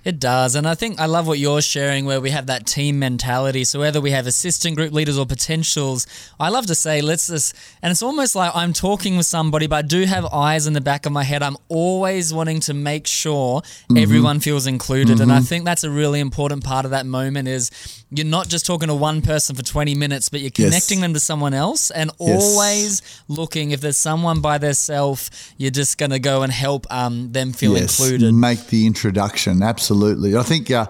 It 0.05 0.19
does. 0.19 0.55
And 0.55 0.65
I 0.67 0.75
think 0.75 0.99
I 0.99 1.05
love 1.07 1.27
what 1.27 1.39
you're 1.39 1.61
sharing 1.61 2.05
where 2.05 2.21
we 2.21 2.29
have 2.29 2.45
that 2.47 2.65
team 2.65 2.99
mentality. 2.99 3.63
So 3.65 3.79
whether 3.79 3.99
we 3.99 4.11
have 4.11 4.27
assistant 4.27 4.77
group 4.77 4.93
leaders 4.93 5.17
or 5.17 5.25
potentials, 5.25 6.07
I 6.39 6.49
love 6.49 6.65
to 6.67 6.75
say, 6.75 7.01
let's 7.01 7.27
just, 7.27 7.53
and 7.81 7.91
it's 7.91 8.01
almost 8.01 8.33
like 8.35 8.55
I'm 8.55 8.71
talking 8.73 9.17
with 9.17 9.25
somebody, 9.25 9.67
but 9.67 9.75
I 9.75 9.81
do 9.81 10.05
have 10.05 10.25
eyes 10.27 10.67
in 10.67 10.73
the 10.73 10.81
back 10.81 11.05
of 11.05 11.11
my 11.11 11.23
head. 11.23 11.43
I'm 11.43 11.57
always 11.67 12.33
wanting 12.33 12.59
to 12.61 12.73
make 12.73 13.07
sure 13.07 13.61
Mm-hmm. 13.89 13.97
everyone 13.97 14.39
feels 14.39 14.67
included. 14.67 15.19
And 15.19 15.31
I 15.31 15.39
think 15.41 15.65
that's 15.65 15.83
a 15.83 15.89
really 15.89 16.19
important 16.19 16.63
part 16.63 16.85
of 16.85 16.91
that 16.91 17.05
moment 17.05 17.47
is 17.47 17.71
you're 18.11 18.25
not 18.25 18.47
just 18.47 18.65
talking 18.65 18.87
to 18.87 18.95
one 18.95 19.21
person 19.21 19.55
for 19.55 19.63
20 19.63 19.95
minutes, 19.95 20.29
but 20.29 20.39
you're 20.41 20.51
Yes. 20.55 20.67
connecting 20.69 21.01
them 21.01 21.13
to 21.13 21.19
someone 21.19 21.53
else 21.53 21.89
and 21.91 22.11
Yes. 22.19 22.41
always 22.41 23.01
looking 23.27 23.71
if 23.71 23.81
there's 23.81 23.97
someone 23.97 24.39
by 24.41 24.57
themselves, 24.59 25.29
you're 25.57 25.71
just 25.71 25.97
going 25.97 26.11
to 26.11 26.19
go 26.19 26.41
and 26.43 26.51
help 26.53 26.85
um, 26.89 27.31
them 27.31 27.51
feel 27.53 27.75
included. 27.75 28.33
Make 28.33 28.67
the 28.67 28.85
introduction. 28.85 29.61
Absolutely. 29.63 29.88
I 29.93 30.43
think, 30.43 30.69
uh, 30.71 30.85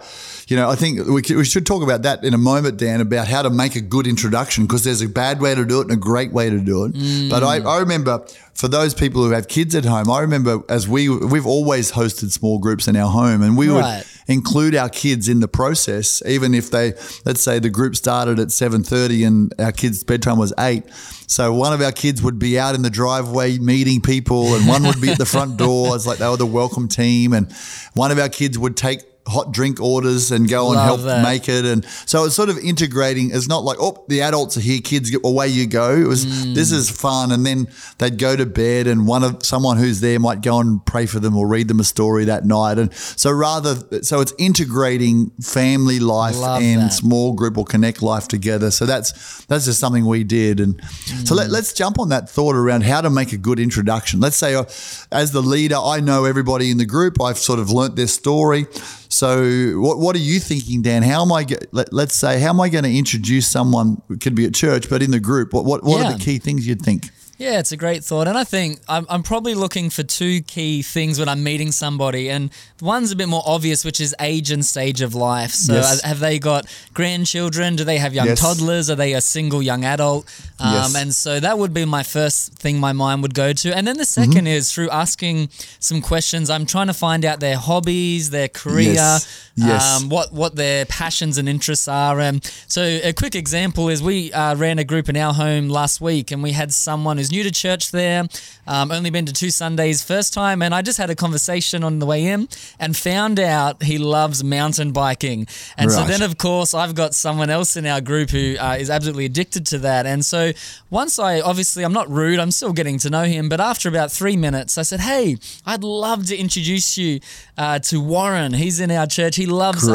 you 0.48 0.56
know, 0.56 0.70
I 0.70 0.76
think 0.76 1.06
we, 1.08 1.22
we 1.36 1.46
should 1.46 1.66
talk 1.66 1.84
about 1.84 2.02
that 2.04 2.24
in 2.24 2.34
a 2.34 2.38
moment, 2.38 2.78
Dan, 2.78 3.02
about 3.02 3.28
how 3.28 3.42
to 3.44 3.50
make 3.50 3.76
a 3.76 3.82
good 3.82 4.08
introduction 4.08 4.66
because 4.66 4.84
there's 4.84 5.02
a 5.02 5.08
bad 5.10 5.40
way 5.42 5.54
to 5.56 5.66
do 5.66 5.80
it 5.80 5.84
and 5.84 5.92
a 5.92 5.96
great 5.96 6.32
way 6.32 6.50
to 6.50 6.60
do 6.60 6.86
it. 6.86 6.94
But 7.30 7.44
I, 7.44 7.60
I 7.60 7.80
remember 7.80 8.26
for 8.54 8.68
those 8.68 8.94
people 8.94 9.24
who 9.24 9.32
have 9.32 9.48
kids 9.48 9.76
at 9.76 9.86
home, 9.86 10.10
I 10.10 10.22
remember 10.22 10.60
as 10.70 10.88
we, 10.88 11.08
we've 11.10 11.46
always 11.46 11.92
hosted 11.92 12.32
small 12.32 12.60
groups 12.60 12.88
in 12.88 12.96
our 12.96 13.10
home 13.12 13.42
and 13.44 13.56
we 13.58 13.70
Right. 13.70 13.98
would 13.98 14.06
include 14.30 14.76
our 14.76 14.90
kids 14.90 15.28
in 15.28 15.40
the 15.40 15.48
process, 15.48 16.22
even 16.26 16.54
if 16.54 16.70
they, 16.70 16.94
let's 17.26 17.42
say 17.42 17.58
the 17.58 17.70
group 17.70 17.96
started 17.96 18.40
at 18.40 18.50
7.30 18.50 19.26
and 19.26 19.54
our 19.60 19.72
kids' 19.72 20.04
bedtime 20.04 20.38
was 20.38 20.54
8. 20.58 20.84
So 21.26 21.52
one 21.52 21.74
of 21.74 21.82
our 21.82 21.92
kids 21.92 22.22
would 22.22 22.38
be 22.38 22.60
out 22.60 22.76
in 22.76 22.84
the 22.84 22.92
driveway 22.92 23.58
meeting 23.58 24.02
people 24.02 24.54
and 24.54 24.68
one 24.68 24.84
would 24.84 25.02
be 25.02 25.10
at 25.10 25.18
the 25.18 25.26
front 25.26 25.58
door. 25.58 25.96
It's 25.96 26.06
like 26.06 26.20
they 26.20 26.30
were 26.30 26.38
the 26.38 26.46
welcome 26.46 26.88
team. 26.88 27.34
And 27.34 27.52
one 27.96 28.12
of 28.12 28.20
our 28.20 28.30
kids 28.30 28.58
would 28.58 28.78
take 28.78 29.02
hot 29.28 29.52
drink 29.52 29.80
orders 29.80 30.32
and 30.32 30.50
go 30.50 30.72
and 30.72 30.80
help 30.80 31.02
that. 31.02 31.22
make 31.24 31.48
it. 31.48 31.64
And 31.64 31.86
so 32.08 32.26
it's 32.26 32.34
sort 32.36 32.50
of 32.50 32.58
integrating. 32.58 33.30
It's 33.32 33.48
not 33.48 33.64
like, 33.64 33.78
oh, 33.80 34.04
the 34.08 34.22
adults 34.22 34.58
are 34.58 34.62
here, 34.62 34.82
kids, 34.82 35.12
get 35.12 35.22
away 35.24 35.50
you 35.50 35.68
go. 35.68 35.96
It 35.96 36.08
was, 36.08 36.26
Mm. 36.26 36.56
this 36.56 36.72
is 36.72 36.90
fun. 36.90 37.32
And 37.32 37.46
then 37.46 37.68
they'd 38.00 38.18
go 38.18 38.36
to 38.36 38.48
bed 38.48 38.88
and 38.88 39.06
one 39.06 39.24
of 39.24 39.46
someone 39.46 39.78
who's 39.78 40.00
there 40.02 40.20
might 40.20 40.42
go 40.42 40.60
and 40.60 40.84
pray 40.86 41.06
for 41.06 41.20
them 41.20 41.38
or 41.38 41.48
read 41.48 41.68
them 41.68 41.80
a 41.80 41.84
story 41.84 42.26
that 42.26 42.44
night. 42.46 42.80
And 42.80 42.92
so 42.94 43.30
rather, 43.32 43.76
so 44.02 44.20
it's 44.20 44.34
integrating 44.40 45.30
family 45.42 46.00
life 46.00 46.36
Love 46.38 46.62
and 46.64 46.82
that. 46.84 46.94
small 46.94 47.34
group 47.34 47.56
or 47.58 47.66
connect 47.66 48.02
life 48.02 48.28
together. 48.28 48.72
So 48.72 48.88
that's, 48.88 49.46
that's 49.46 49.66
just 49.66 49.80
something 49.80 50.06
we 50.08 50.24
did. 50.24 50.60
And 50.60 50.82
so 51.26 51.34
Mm. 51.36 51.38
let, 51.38 51.50
let's 51.52 51.74
jump 51.74 52.00
on 52.00 52.10
that 52.10 52.30
thought 52.30 52.56
around 52.56 52.82
how 52.84 53.02
to 53.02 53.10
make 53.12 53.32
a 53.32 53.38
good 53.38 53.60
introduction. 53.60 54.20
Let's 54.20 54.38
say, 54.38 54.56
uh, 54.56 54.64
as 55.12 55.32
the 55.34 55.42
leader, 55.44 55.78
I 55.78 56.00
know 56.00 56.26
everybody 56.26 56.72
in 56.72 56.78
the 56.78 56.86
group. 56.86 57.22
I've 57.22 57.38
sort 57.38 57.60
of 57.60 57.70
learnt 57.70 57.96
their 57.96 58.08
story. 58.08 58.66
So, 59.12 59.72
what, 59.80 59.98
what 59.98 60.16
are 60.16 60.20
you 60.20 60.40
thinking, 60.40 60.84
Dan? 60.84 61.02
How 61.02 61.24
am 61.24 61.32
I? 61.32 61.46
Let, 61.72 61.92
let's 61.92 62.14
say, 62.16 62.40
how 62.40 62.50
am 62.50 62.62
I 62.62 62.70
going 62.70 62.84
to 62.84 62.96
introduce 62.96 63.48
someone? 63.48 64.02
It 64.10 64.22
could 64.22 64.36
be 64.36 64.46
at 64.46 64.54
church, 64.54 64.88
but 64.90 65.02
in 65.02 65.10
the 65.12 65.20
group. 65.20 65.52
What 65.52 65.66
what, 65.66 65.84
what 65.84 66.02
Yeah. 66.02 66.12
are 66.12 66.14
the 66.18 66.20
key 66.24 66.38
things 66.38 66.68
you'd 66.68 66.82
think? 66.84 67.10
Yeah, 67.40 67.58
it's 67.60 67.72
a 67.72 67.78
great 67.78 68.04
thought. 68.04 68.28
And 68.28 68.38
I 68.38 68.44
think 68.44 68.82
I'm, 68.90 69.06
I'm 69.10 69.24
probably 69.24 69.54
looking 69.56 69.90
for 69.90 70.04
two 70.04 70.42
key 70.42 70.82
things 70.82 71.18
when 71.20 71.30
I'm 71.30 71.42
meeting 71.42 71.72
somebody. 71.72 72.30
And 72.30 72.50
one's 72.82 73.14
a 73.14 73.16
bit 73.16 73.30
more 73.30 73.42
obvious, 73.46 73.86
which 73.86 74.02
is 74.02 74.14
age 74.20 74.52
and 74.52 74.64
stage 74.66 75.00
of 75.02 75.16
life. 75.16 75.52
So 75.52 75.76
Yes. 75.76 76.02
have 76.02 76.20
they 76.20 76.38
got 76.38 76.66
grandchildren? 76.94 77.78
Do 77.78 77.86
they 77.86 77.98
have 77.98 78.14
young 78.14 78.28
Yes. 78.28 78.42
toddlers? 78.42 78.90
Are 78.90 78.96
they 78.96 79.14
a 79.14 79.22
single 79.22 79.64
young 79.64 79.86
adult? 79.86 80.26
Um, 80.60 80.74
Yes. 80.74 80.96
And 80.96 81.16
so 81.16 81.40
that 81.40 81.58
would 81.58 81.74
be 81.74 81.86
my 81.86 82.04
first 82.04 82.54
thing 82.56 82.78
my 82.78 82.92
mind 82.92 83.22
would 83.22 83.34
go 83.34 83.54
to. 83.54 83.74
And 83.76 83.88
then 83.88 83.96
the 83.98 84.04
2nd 84.06 84.34
Mm-hmm. 84.44 84.48
is 84.48 84.74
through 84.74 84.90
asking 84.90 85.48
some 85.80 86.02
questions. 86.02 86.50
I'm 86.50 86.66
trying 86.66 86.88
to 86.88 86.94
find 86.94 87.24
out 87.24 87.40
their 87.40 87.56
hobbies, 87.58 88.32
their 88.32 88.50
career, 88.50 88.94
Yes. 88.94 89.28
Yes. 89.56 89.84
Um, 90.02 90.08
what 90.10 90.32
what 90.32 90.56
their 90.56 90.86
passions 90.86 91.38
and 91.38 91.50
interests 91.50 91.88
are. 91.90 92.22
And 92.22 92.42
so 92.68 92.82
a 92.82 93.12
quick 93.12 93.36
example 93.36 93.90
is 93.90 94.02
we 94.02 94.32
uh, 94.32 94.56
ran 94.56 94.80
a 94.80 94.86
group 94.86 95.10
in 95.10 95.18
our 95.18 95.34
home 95.34 95.68
last 95.68 96.00
week, 96.00 96.32
and 96.32 96.42
we 96.42 96.54
had 96.54 96.72
someone 96.74 97.18
who's 97.18 97.29
new 97.32 97.44
to 97.44 97.52
church 97.52 97.92
there, 97.92 98.28
um, 98.68 98.92
only 98.92 99.10
been 99.10 99.26
to 99.26 99.34
two 99.34 99.50
Sundays, 99.50 100.04
first 100.04 100.34
time, 100.34 100.62
and 100.62 100.74
I 100.76 100.82
just 100.82 100.98
had 100.98 101.10
a 101.10 101.16
conversation 101.16 101.84
on 101.84 102.00
the 102.00 102.06
way 102.06 102.26
in 102.26 102.48
and 102.80 102.96
found 102.96 103.40
out 103.40 103.84
he 103.84 103.98
loves 103.98 104.44
mountain 104.44 104.92
biking. 104.92 105.48
And 105.78 105.92
so 105.92 106.04
then, 106.06 106.22
of 106.22 106.38
course, 106.38 106.74
I've 106.74 106.96
got 106.96 107.14
someone 107.16 107.50
else 107.50 107.76
in 107.76 107.86
our 107.86 108.02
group 108.02 108.30
who 108.30 108.56
uh, 108.60 108.78
is 108.80 108.90
absolutely 108.90 109.26
addicted 109.26 109.66
to 109.68 109.78
that. 109.80 110.06
And 110.06 110.24
so 110.26 110.52
once 110.90 111.20
I 111.20 111.40
obviously 111.42 111.84
I'm 111.84 111.94
not 111.94 112.10
rude, 112.10 112.40
I'm 112.40 112.52
still 112.52 112.74
getting 112.74 112.98
to 113.00 113.10
know 113.10 113.24
him, 113.24 113.50
but 113.50 113.60
after 113.60 113.90
about 113.90 114.12
three 114.12 114.38
minutes, 114.38 114.78
I 114.78 114.84
said, 114.84 115.00
"Hey, 115.02 115.38
I'd 115.66 115.84
love 115.84 116.26
to 116.28 116.38
introduce 116.38 116.98
you 116.98 117.20
uh, 117.58 117.80
to 117.80 118.00
Warren. 118.02 118.54
He's 118.54 118.80
in 118.80 118.92
our 118.92 119.08
church. 119.08 119.36
He 119.36 119.46
loves 119.46 119.88
um, 119.88 119.94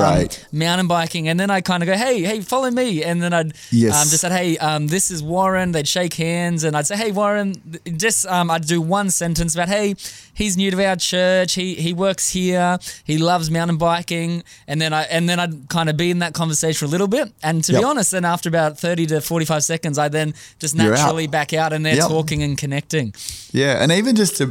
mountain 0.52 0.86
biking." 0.86 1.28
And 1.28 1.38
then 1.38 1.50
I 1.50 1.60
kind 1.60 1.82
of 1.82 1.86
go, 1.86 1.96
"Hey, 1.96 2.22
hey, 2.22 2.40
follow 2.40 2.70
me." 2.70 3.02
And 3.02 3.22
then 3.22 3.32
I'd 3.32 3.52
Yes. 3.70 3.94
um, 3.94 4.08
just 4.08 4.20
said, 4.20 4.32
"Hey, 4.32 4.56
um, 4.58 4.86
this 4.88 5.10
is 5.10 5.22
Warren." 5.22 5.72
They'd 5.72 5.88
shake 5.88 6.14
hands, 6.14 6.64
and 6.64 6.76
I'd 6.76 6.86
say, 6.86 6.96
"Hey, 6.96 7.10
Warren." 7.12 7.23
Th- 7.32 7.98
Just 7.98 8.26
um, 8.26 8.50
I'd 8.50 8.66
do 8.66 8.80
one 8.80 9.10
sentence 9.10 9.54
about, 9.54 9.68
"Hey, 9.68 9.94
he's 10.34 10.56
new 10.56 10.70
to 10.70 10.84
our 10.86 10.96
church. 10.96 11.54
He 11.54 11.74
he 11.74 11.92
works 11.92 12.30
here. 12.30 12.78
He 13.04 13.18
loves 13.18 13.50
mountain 13.50 13.76
biking." 13.76 14.42
And 14.68 14.80
then 14.80 14.92
I 14.92 15.02
and 15.04 15.28
then 15.28 15.38
I'd 15.40 15.68
kind 15.68 15.88
of 15.88 15.96
be 15.96 16.10
in 16.10 16.18
that 16.20 16.34
conversation 16.34 16.78
for 16.78 16.84
a 16.84 16.88
little 16.88 17.08
bit. 17.08 17.32
And 17.42 17.62
to 17.64 17.72
be 17.72 17.82
honest, 17.84 18.10
then 18.10 18.24
after 18.24 18.48
about 18.48 18.78
thirty 18.78 19.06
to 19.06 19.20
forty 19.20 19.44
five 19.46 19.64
seconds, 19.64 19.98
I 19.98 20.08
then 20.08 20.34
just 20.58 20.74
You're 20.76 20.92
out. 20.92 20.98
naturally 20.98 21.26
back 21.26 21.52
out, 21.52 21.72
and 21.72 21.84
they're 21.84 21.96
Yep. 21.96 22.08
talking 22.08 22.42
and 22.42 22.56
connecting. 22.58 23.14
Yeah, 23.52 23.80
and 23.82 23.92
even 23.92 24.16
just 24.16 24.40
a, 24.40 24.46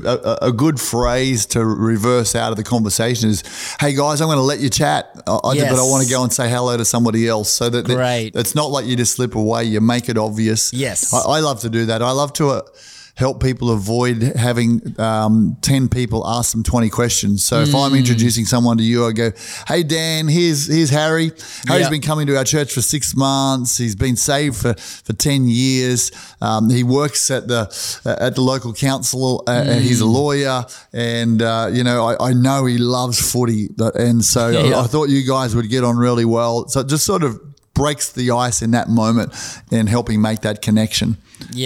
a, 0.46 0.48
a 0.48 0.52
good 0.52 0.80
phrase 0.80 1.46
to 1.48 1.66
reverse 1.66 2.36
out 2.36 2.52
of 2.52 2.58
the 2.58 2.64
conversation 2.64 3.30
is, 3.30 3.44
"Hey 3.80 3.94
guys, 3.94 4.22
I'm 4.22 4.28
going 4.28 4.38
to 4.38 4.44
let 4.44 4.60
you 4.60 4.70
chat, 4.70 5.10
I, 5.28 5.32
I- 5.44 5.54
Yes. 5.54 5.70
but 5.72 5.80
I 5.80 5.84
want 5.84 6.04
to 6.06 6.10
go 6.10 6.24
and 6.24 6.32
say 6.32 6.50
hello 6.50 6.78
to 6.78 6.86
somebody 6.86 7.28
else." 7.28 7.52
So 7.52 7.70
that, 7.70 7.86
that 7.88 8.32
it's 8.36 8.56
not 8.56 8.72
like 8.72 8.86
you 8.86 8.96
just 8.96 9.16
slip 9.16 9.36
away; 9.36 9.66
you 9.66 9.82
make 9.82 10.08
it 10.10 10.18
obvious. 10.18 10.72
Yes. 10.74 11.14
I, 11.14 11.20
I 11.38 11.40
love 11.42 11.60
to 11.62 11.70
do 11.70 11.86
that. 11.88 12.02
I 12.02 12.12
love 12.12 12.32
to. 12.34 12.63
Help 13.16 13.44
people 13.44 13.70
avoid 13.70 14.24
having 14.24 15.00
um, 15.00 15.56
10 15.62 15.88
people 15.88 16.26
ask 16.28 16.52
them 16.52 16.64
20 16.64 16.90
questions. 16.90 17.44
So 17.46 17.62
if 17.62 17.70
Mm. 17.70 17.86
I'm 17.86 17.94
introducing 17.96 18.46
someone 18.46 18.78
to 18.78 18.84
you, 18.84 19.06
I 19.06 19.12
go, 19.12 19.32
Hey, 19.68 19.84
Dan, 19.84 20.28
here's, 20.28 20.66
here's 20.66 20.90
Harry. 20.90 21.32
Harry's 21.68 21.82
Yep. 21.84 21.92
been 21.92 22.02
coming 22.02 22.26
to 22.26 22.36
our 22.38 22.44
church 22.44 22.74
for 22.74 22.82
six 22.82 23.16
months. 23.16 23.78
He's 23.78 23.96
been 23.96 24.16
saved 24.16 24.56
for, 24.56 24.74
for 24.74 25.14
10 25.14 25.48
years. 25.48 26.12
Um, 26.42 26.72
he 26.72 26.84
works 26.84 27.30
at 27.30 27.48
the, 27.48 27.70
uh, 28.04 28.16
at 28.20 28.34
the 28.34 28.42
local 28.42 28.74
council. 28.74 29.44
Uh, 29.46 29.52
Mm. 29.64 29.82
He's 29.82 30.02
a 30.02 30.08
lawyer. 30.08 30.66
And, 30.92 31.40
uh, 31.44 31.70
you 31.72 31.84
know, 31.84 32.08
I, 32.08 32.30
I 32.30 32.34
know 32.34 32.66
he 32.66 32.80
loves 32.80 33.20
footy. 33.32 33.70
And 33.94 34.26
so 34.26 34.48
Yeah. 34.50 34.78
I, 34.78 34.86
I 34.86 34.88
thought 34.88 35.10
you 35.10 35.22
guys 35.24 35.56
would 35.56 35.70
get 35.70 35.84
on 35.84 35.98
really 35.98 36.26
well. 36.26 36.68
So 36.68 36.82
just 36.82 37.06
sort 37.06 37.22
of 37.22 37.40
breaks 37.74 38.12
the 38.12 38.32
ice 38.32 38.62
in 38.62 38.72
that 38.72 38.88
moment 38.90 39.34
and 39.72 39.90
helping 39.90 40.22
make 40.22 40.42
that 40.42 40.62
connection. 40.62 41.18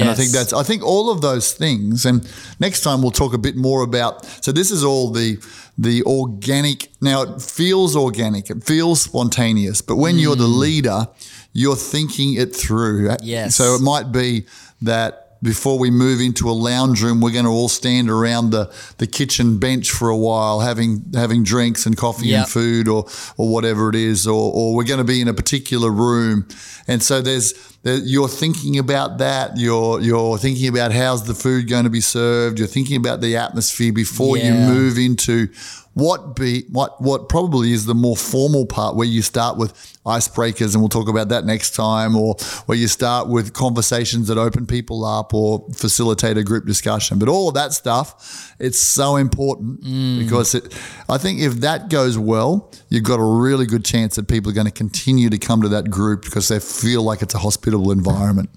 And 0.03 0.09
I 0.09 0.15
think 0.15 0.31
that's 0.31 0.53
I 0.53 0.63
think 0.63 0.83
all 0.83 1.09
of 1.09 1.21
those 1.21 1.53
things. 1.53 2.05
And 2.05 2.29
next 2.59 2.81
time 2.81 3.01
we'll 3.01 3.11
talk 3.11 3.33
a 3.33 3.37
bit 3.37 3.55
more 3.55 3.83
about. 3.83 4.25
So 4.43 4.51
this 4.51 4.71
is 4.71 4.83
all 4.83 5.11
the 5.11 5.37
the 5.77 6.03
organic. 6.03 6.89
Now 7.01 7.23
it 7.23 7.41
feels 7.41 7.95
organic. 7.95 8.49
It 8.49 8.63
feels 8.63 9.01
spontaneous. 9.01 9.81
But 9.81 9.97
when 9.97 10.17
you're 10.17 10.35
the 10.35 10.47
mm. 10.47 10.57
leader, 10.57 11.07
you're 11.53 11.75
thinking 11.75 12.33
it 12.35 12.55
through. 12.55 13.15
Yes. 13.21 13.55
So 13.55 13.75
it 13.75 13.81
might 13.81 14.11
be 14.11 14.45
that. 14.81 15.23
Before 15.41 15.77
we 15.77 15.91
move 15.91 16.19
into 16.19 16.49
a 16.49 16.51
lounge 16.51 17.03
room, 17.03 17.21
we're 17.21 17.31
going 17.31 17.45
to 17.45 17.51
all 17.51 17.69
stand 17.69 18.09
around 18.09 18.49
the, 18.49 18.73
the 18.97 19.05
kitchen 19.07 19.59
bench 19.59 19.91
for 19.91 20.09
a 20.09 20.17
while, 20.17 20.61
having 20.61 21.03
having 21.13 21.43
drinks 21.43 21.85
and 21.85 21.95
coffee 21.95 22.27
Yep. 22.29 22.39
and 22.39 22.49
food, 22.49 22.87
or 22.87 23.05
or 23.37 23.49
whatever 23.49 23.89
it 23.89 23.95
is, 23.95 24.25
or, 24.25 24.51
or 24.53 24.75
we're 24.75 24.83
going 24.83 24.97
to 24.99 25.03
be 25.03 25.21
in 25.21 25.27
a 25.27 25.33
particular 25.33 25.91
room, 25.91 26.47
and 26.87 27.03
so 27.03 27.21
there's 27.21 27.53
there, 27.83 27.97
you're 27.97 28.27
thinking 28.27 28.79
about 28.79 29.19
that. 29.19 29.57
You're 29.57 30.01
you're 30.01 30.37
thinking 30.39 30.67
about 30.67 30.91
how's 30.91 31.25
the 31.27 31.35
food 31.35 31.69
going 31.69 31.83
to 31.83 31.89
be 31.91 32.01
served. 32.01 32.57
You're 32.59 32.67
thinking 32.67 32.97
about 32.97 33.21
the 33.21 33.37
atmosphere 33.37 33.93
before 33.93 34.37
you 34.37 34.53
move 34.53 34.97
into 34.97 35.49
what 35.97 36.35
be 36.35 36.63
what 36.69 37.01
what 37.01 37.27
probably 37.27 37.71
is 37.71 37.87
the 37.87 37.95
more 37.95 38.15
formal 38.15 38.67
part 38.67 38.95
where 38.95 39.07
you 39.07 39.23
start 39.23 39.57
with 39.57 39.73
icebreakers, 40.05 40.73
and 40.73 40.81
we'll 40.81 40.89
talk 40.89 41.09
about 41.09 41.29
that 41.29 41.43
next 41.43 41.75
time, 41.75 42.15
or 42.15 42.35
where 42.67 42.77
you 42.77 42.87
start 42.87 43.27
with 43.27 43.53
conversations 43.53 44.27
that 44.27 44.37
open 44.37 44.67
people 44.67 45.03
up 45.03 45.33
or 45.33 45.65
facilitate 45.73 46.37
a 46.37 46.43
group 46.43 46.65
discussion. 46.65 47.17
But 47.17 47.29
all 47.29 47.47
of 47.47 47.55
that 47.55 47.73
stuff, 47.73 48.55
it's 48.59 48.79
so 48.79 49.15
important 49.15 49.83
mm. 49.83 50.19
because 50.19 50.53
it. 50.53 50.77
I 51.09 51.17
think 51.17 51.39
if 51.39 51.55
that 51.61 51.89
goes 51.89 52.15
well, 52.15 52.71
you've 52.89 53.03
got 53.03 53.19
a 53.19 53.25
really 53.25 53.65
good 53.65 53.83
chance 53.83 54.17
that 54.17 54.27
people 54.27 54.51
are 54.51 54.55
going 54.55 54.67
to 54.67 54.71
continue 54.71 55.31
to 55.31 55.39
come 55.39 55.63
to 55.63 55.69
that 55.69 55.89
group 55.89 56.23
because 56.23 56.47
they 56.47 56.59
feel 56.59 57.01
like 57.01 57.23
it's 57.23 57.33
a 57.33 57.39
hospitable 57.39 57.91
environment. 57.91 58.51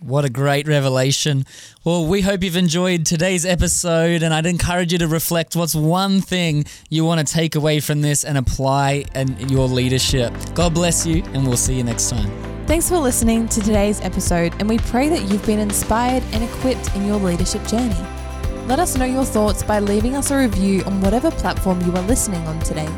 What 0.00 0.26
a 0.26 0.30
great 0.30 0.68
revelation. 0.68 1.44
Well, 1.82 2.06
we 2.06 2.20
hope 2.20 2.42
you've 2.42 2.56
enjoyed 2.56 3.06
today's 3.06 3.46
episode, 3.46 4.22
and 4.22 4.34
I'd 4.34 4.44
encourage 4.44 4.92
you 4.92 4.98
to 4.98 5.08
reflect 5.08 5.56
what's 5.56 5.74
one 5.74 6.20
thing 6.20 6.66
you 6.90 7.04
want 7.04 7.26
to 7.26 7.32
take 7.32 7.54
away 7.54 7.80
from 7.80 8.02
this 8.02 8.22
and 8.22 8.36
apply 8.36 9.06
in 9.14 9.48
your 9.48 9.66
leadership. 9.66 10.34
God 10.54 10.74
bless 10.74 11.06
you, 11.06 11.22
and 11.32 11.46
we'll 11.46 11.56
see 11.56 11.74
you 11.74 11.82
next 11.82 12.10
time. 12.10 12.30
Thanks 12.66 12.88
for 12.88 12.98
listening 12.98 13.48
to 13.48 13.60
today's 13.60 14.00
episode, 14.02 14.52
and 14.58 14.68
we 14.68 14.78
pray 14.78 15.08
that 15.08 15.22
you've 15.22 15.46
been 15.46 15.60
inspired 15.60 16.22
and 16.32 16.44
equipped 16.44 16.94
in 16.94 17.06
your 17.06 17.16
leadership 17.16 17.66
journey. 17.66 17.96
Let 18.66 18.78
us 18.78 18.96
know 18.98 19.06
your 19.06 19.24
thoughts 19.24 19.62
by 19.62 19.78
leaving 19.78 20.14
us 20.14 20.30
a 20.30 20.36
review 20.36 20.82
on 20.84 21.00
whatever 21.00 21.30
platform 21.30 21.80
you 21.82 21.92
are 21.96 22.02
listening 22.02 22.46
on 22.46 22.58
today. 22.60 22.88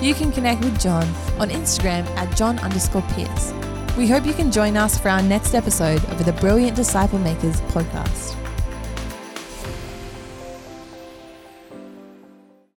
You 0.00 0.14
can 0.14 0.30
connect 0.30 0.62
with 0.62 0.80
John 0.80 1.06
on 1.40 1.50
Instagram 1.50 2.06
at 2.16 2.36
John 2.36 2.58
underscore 2.60 3.02
Pierce. 3.14 3.52
We 3.96 4.08
hope 4.08 4.26
you 4.26 4.34
can 4.34 4.50
join 4.50 4.76
us 4.76 4.98
for 4.98 5.08
our 5.08 5.22
next 5.22 5.54
episode 5.54 6.04
of 6.06 6.24
the 6.24 6.32
Brilliant 6.32 6.74
Disciple 6.74 7.20
Makers 7.20 7.60
podcast. 7.60 8.43